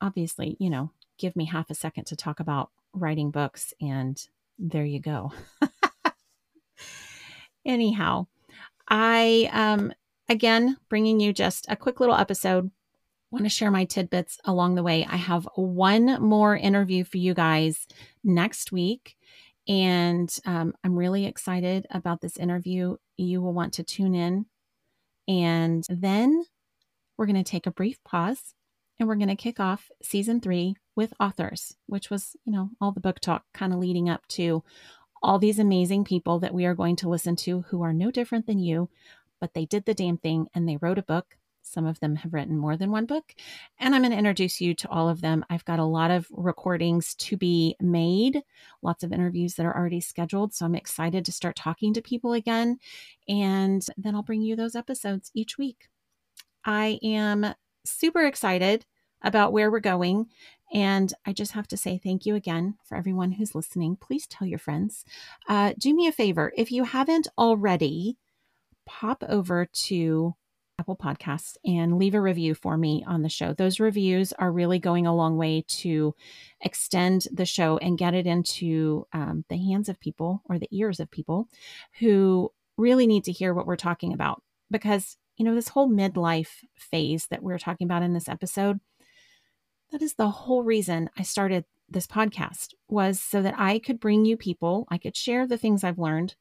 obviously, 0.00 0.56
you 0.58 0.70
know, 0.70 0.90
give 1.18 1.36
me 1.36 1.44
half 1.44 1.70
a 1.70 1.74
second 1.74 2.04
to 2.06 2.16
talk 2.16 2.40
about 2.40 2.70
writing 2.92 3.30
books. 3.30 3.72
And 3.80 4.20
there 4.58 4.84
you 4.84 5.00
go. 5.00 5.32
Anyhow, 7.66 8.26
I, 8.88 9.48
um, 9.52 9.92
again, 10.28 10.76
bringing 10.88 11.20
you 11.20 11.32
just 11.32 11.66
a 11.68 11.76
quick 11.76 12.00
little 12.00 12.14
episode 12.16 12.70
want 13.34 13.44
to 13.44 13.50
share 13.50 13.70
my 13.70 13.84
tidbits 13.84 14.38
along 14.44 14.76
the 14.76 14.82
way. 14.82 15.04
I 15.04 15.16
have 15.16 15.48
one 15.56 16.22
more 16.22 16.56
interview 16.56 17.02
for 17.02 17.18
you 17.18 17.34
guys 17.34 17.88
next 18.22 18.70
week. 18.70 19.16
And 19.66 20.32
um, 20.46 20.72
I'm 20.84 20.96
really 20.96 21.26
excited 21.26 21.86
about 21.90 22.20
this 22.20 22.36
interview. 22.36 22.96
You 23.16 23.42
will 23.42 23.52
want 23.52 23.72
to 23.74 23.82
tune 23.82 24.14
in. 24.14 24.46
And 25.26 25.84
then 25.90 26.44
we're 27.16 27.26
going 27.26 27.42
to 27.42 27.50
take 27.50 27.66
a 27.66 27.72
brief 27.72 28.02
pause 28.04 28.54
and 29.00 29.08
we're 29.08 29.16
going 29.16 29.28
to 29.28 29.36
kick 29.36 29.58
off 29.58 29.90
season 30.00 30.40
three 30.40 30.76
with 30.94 31.12
authors, 31.18 31.74
which 31.86 32.10
was, 32.10 32.36
you 32.44 32.52
know, 32.52 32.70
all 32.80 32.92
the 32.92 33.00
book 33.00 33.18
talk 33.18 33.44
kind 33.52 33.72
of 33.72 33.80
leading 33.80 34.08
up 34.08 34.26
to 34.28 34.62
all 35.24 35.38
these 35.38 35.58
amazing 35.58 36.04
people 36.04 36.38
that 36.40 36.54
we 36.54 36.66
are 36.66 36.74
going 36.74 36.96
to 36.96 37.08
listen 37.08 37.36
to 37.36 37.62
who 37.62 37.82
are 37.82 37.92
no 37.92 38.10
different 38.10 38.46
than 38.46 38.58
you, 38.58 38.90
but 39.40 39.54
they 39.54 39.64
did 39.66 39.84
the 39.84 39.94
damn 39.94 40.18
thing 40.18 40.46
and 40.54 40.68
they 40.68 40.76
wrote 40.76 40.98
a 40.98 41.02
book 41.02 41.36
some 41.64 41.86
of 41.86 41.98
them 42.00 42.16
have 42.16 42.34
written 42.34 42.58
more 42.58 42.76
than 42.76 42.90
one 42.90 43.06
book, 43.06 43.34
and 43.78 43.94
I'm 43.94 44.02
going 44.02 44.12
to 44.12 44.18
introduce 44.18 44.60
you 44.60 44.74
to 44.74 44.88
all 44.90 45.08
of 45.08 45.20
them. 45.22 45.44
I've 45.48 45.64
got 45.64 45.78
a 45.78 45.84
lot 45.84 46.10
of 46.10 46.26
recordings 46.30 47.14
to 47.16 47.36
be 47.36 47.74
made, 47.80 48.42
lots 48.82 49.02
of 49.02 49.12
interviews 49.12 49.54
that 49.54 49.66
are 49.66 49.76
already 49.76 50.00
scheduled. 50.00 50.54
So 50.54 50.66
I'm 50.66 50.74
excited 50.74 51.24
to 51.24 51.32
start 51.32 51.56
talking 51.56 51.94
to 51.94 52.02
people 52.02 52.34
again. 52.34 52.78
And 53.28 53.84
then 53.96 54.14
I'll 54.14 54.22
bring 54.22 54.42
you 54.42 54.56
those 54.56 54.76
episodes 54.76 55.30
each 55.34 55.58
week. 55.58 55.88
I 56.64 56.98
am 57.02 57.54
super 57.84 58.26
excited 58.26 58.84
about 59.22 59.52
where 59.52 59.70
we're 59.70 59.80
going. 59.80 60.26
And 60.72 61.12
I 61.26 61.32
just 61.32 61.52
have 61.52 61.68
to 61.68 61.76
say 61.76 61.98
thank 61.98 62.26
you 62.26 62.34
again 62.34 62.76
for 62.84 62.96
everyone 62.96 63.32
who's 63.32 63.54
listening. 63.54 63.96
Please 63.96 64.26
tell 64.26 64.46
your 64.46 64.58
friends. 64.58 65.04
Uh, 65.48 65.72
do 65.78 65.94
me 65.94 66.06
a 66.06 66.12
favor 66.12 66.52
if 66.56 66.72
you 66.72 66.84
haven't 66.84 67.28
already, 67.38 68.16
pop 68.86 69.22
over 69.28 69.66
to 69.66 70.34
Apple 70.78 70.96
Podcasts 70.96 71.56
and 71.64 71.98
leave 71.98 72.14
a 72.14 72.20
review 72.20 72.54
for 72.54 72.76
me 72.76 73.04
on 73.06 73.22
the 73.22 73.28
show. 73.28 73.52
Those 73.52 73.78
reviews 73.78 74.32
are 74.32 74.50
really 74.50 74.78
going 74.78 75.06
a 75.06 75.14
long 75.14 75.36
way 75.36 75.64
to 75.68 76.14
extend 76.60 77.28
the 77.32 77.46
show 77.46 77.78
and 77.78 77.98
get 77.98 78.14
it 78.14 78.26
into 78.26 79.06
um, 79.12 79.44
the 79.48 79.56
hands 79.56 79.88
of 79.88 80.00
people 80.00 80.42
or 80.46 80.58
the 80.58 80.68
ears 80.72 80.98
of 80.98 81.10
people 81.10 81.48
who 82.00 82.50
really 82.76 83.06
need 83.06 83.24
to 83.24 83.32
hear 83.32 83.54
what 83.54 83.66
we're 83.66 83.76
talking 83.76 84.12
about. 84.12 84.42
Because, 84.70 85.16
you 85.36 85.44
know, 85.44 85.54
this 85.54 85.68
whole 85.68 85.88
midlife 85.88 86.64
phase 86.74 87.28
that 87.28 87.42
we're 87.42 87.58
talking 87.58 87.86
about 87.86 88.02
in 88.02 88.12
this 88.12 88.28
episode, 88.28 88.80
that 89.94 90.02
is 90.02 90.14
the 90.14 90.28
whole 90.28 90.64
reason 90.64 91.08
I 91.16 91.22
started 91.22 91.64
this 91.88 92.08
podcast 92.08 92.74
was 92.88 93.20
so 93.20 93.40
that 93.42 93.54
I 93.56 93.78
could 93.78 94.00
bring 94.00 94.24
you 94.24 94.36
people, 94.36 94.88
I 94.90 94.98
could 94.98 95.16
share 95.16 95.46
the 95.46 95.56
things 95.56 95.84
I've 95.84 96.00
learned 96.00 96.34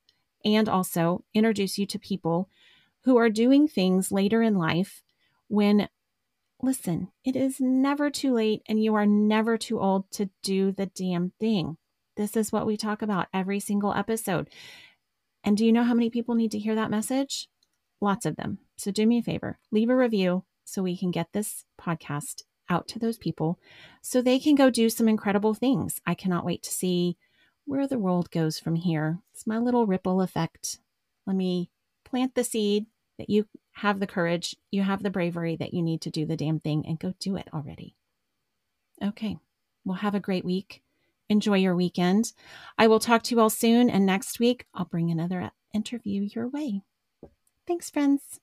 and 0.43 0.67
also 0.67 1.23
introduce 1.35 1.77
you 1.77 1.85
to 1.85 1.99
people 1.99 2.49
who 3.03 3.15
are 3.15 3.29
doing 3.29 3.67
things 3.67 4.11
later 4.11 4.41
in 4.41 4.57
life 4.57 5.03
when, 5.49 5.87
listen, 6.63 7.09
it 7.23 7.35
is 7.35 7.61
never 7.61 8.09
too 8.09 8.33
late 8.33 8.63
and 8.67 8.83
you 8.83 8.95
are 8.95 9.05
never 9.05 9.55
too 9.55 9.79
old 9.79 10.09
to 10.13 10.31
do 10.41 10.71
the 10.71 10.87
damn 10.87 11.31
thing. 11.39 11.77
This 12.17 12.35
is 12.35 12.51
what 12.51 12.65
we 12.65 12.75
talk 12.75 13.03
about 13.03 13.27
every 13.31 13.59
single 13.59 13.93
episode. 13.93 14.49
And 15.43 15.55
do 15.55 15.63
you 15.63 15.71
know 15.71 15.83
how 15.83 15.93
many 15.93 16.09
people 16.09 16.33
need 16.33 16.49
to 16.53 16.59
hear 16.59 16.73
that 16.73 16.89
message? 16.89 17.49
Lots 18.01 18.25
of 18.25 18.35
them. 18.35 18.57
So 18.77 18.89
do 18.89 19.05
me 19.05 19.19
a 19.19 19.21
favor, 19.21 19.59
leave 19.71 19.91
a 19.91 19.95
review 19.95 20.43
so 20.65 20.81
we 20.81 20.97
can 20.97 21.11
get 21.11 21.33
this 21.33 21.65
podcast 21.79 22.41
out 22.69 22.87
to 22.89 22.99
those 22.99 23.17
people 23.17 23.59
so 24.01 24.21
they 24.21 24.39
can 24.39 24.55
go 24.55 24.69
do 24.69 24.89
some 24.89 25.07
incredible 25.07 25.53
things. 25.53 26.01
I 26.05 26.13
cannot 26.13 26.45
wait 26.45 26.63
to 26.63 26.71
see 26.71 27.17
where 27.65 27.87
the 27.87 27.99
world 27.99 28.31
goes 28.31 28.59
from 28.59 28.75
here. 28.75 29.19
It's 29.33 29.47
my 29.47 29.57
little 29.57 29.85
ripple 29.85 30.21
effect. 30.21 30.79
Let 31.25 31.35
me 31.35 31.69
plant 32.03 32.35
the 32.35 32.43
seed 32.43 32.85
that 33.17 33.29
you 33.29 33.45
have 33.73 33.99
the 33.99 34.07
courage, 34.07 34.55
you 34.71 34.83
have 34.83 35.03
the 35.03 35.09
bravery 35.09 35.55
that 35.55 35.73
you 35.73 35.81
need 35.81 36.01
to 36.01 36.09
do 36.09 36.25
the 36.25 36.37
damn 36.37 36.59
thing 36.59 36.85
and 36.87 36.99
go 36.99 37.13
do 37.19 37.35
it 37.35 37.47
already. 37.53 37.95
Okay. 39.03 39.37
Well, 39.85 39.97
have 39.97 40.15
a 40.15 40.19
great 40.19 40.45
week. 40.45 40.83
Enjoy 41.29 41.57
your 41.57 41.75
weekend. 41.75 42.33
I 42.77 42.87
will 42.87 42.99
talk 42.99 43.23
to 43.23 43.35
you 43.35 43.41
all 43.41 43.49
soon. 43.49 43.89
And 43.89 44.05
next 44.05 44.39
week, 44.39 44.65
I'll 44.73 44.85
bring 44.85 45.09
another 45.09 45.51
interview 45.73 46.27
your 46.33 46.47
way. 46.47 46.81
Thanks, 47.65 47.89
friends. 47.89 48.39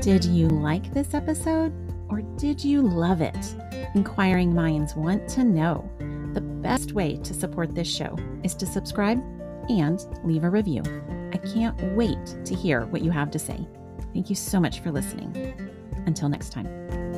Did 0.00 0.24
you 0.24 0.48
like 0.48 0.94
this 0.94 1.12
episode 1.12 1.74
or 2.08 2.22
did 2.38 2.64
you 2.64 2.80
love 2.80 3.20
it? 3.20 3.54
Inquiring 3.94 4.54
minds 4.54 4.96
want 4.96 5.28
to 5.28 5.44
know. 5.44 5.90
The 6.32 6.40
best 6.40 6.92
way 6.92 7.18
to 7.18 7.34
support 7.34 7.74
this 7.74 7.86
show 7.86 8.16
is 8.42 8.54
to 8.54 8.66
subscribe 8.66 9.18
and 9.68 10.02
leave 10.24 10.44
a 10.44 10.48
review. 10.50 10.82
I 11.34 11.36
can't 11.36 11.78
wait 11.94 12.38
to 12.46 12.54
hear 12.54 12.86
what 12.86 13.02
you 13.02 13.10
have 13.10 13.30
to 13.32 13.38
say. 13.38 13.68
Thank 14.14 14.30
you 14.30 14.36
so 14.36 14.58
much 14.58 14.80
for 14.80 14.90
listening. 14.90 15.54
Until 16.06 16.30
next 16.30 16.50
time. 16.50 17.09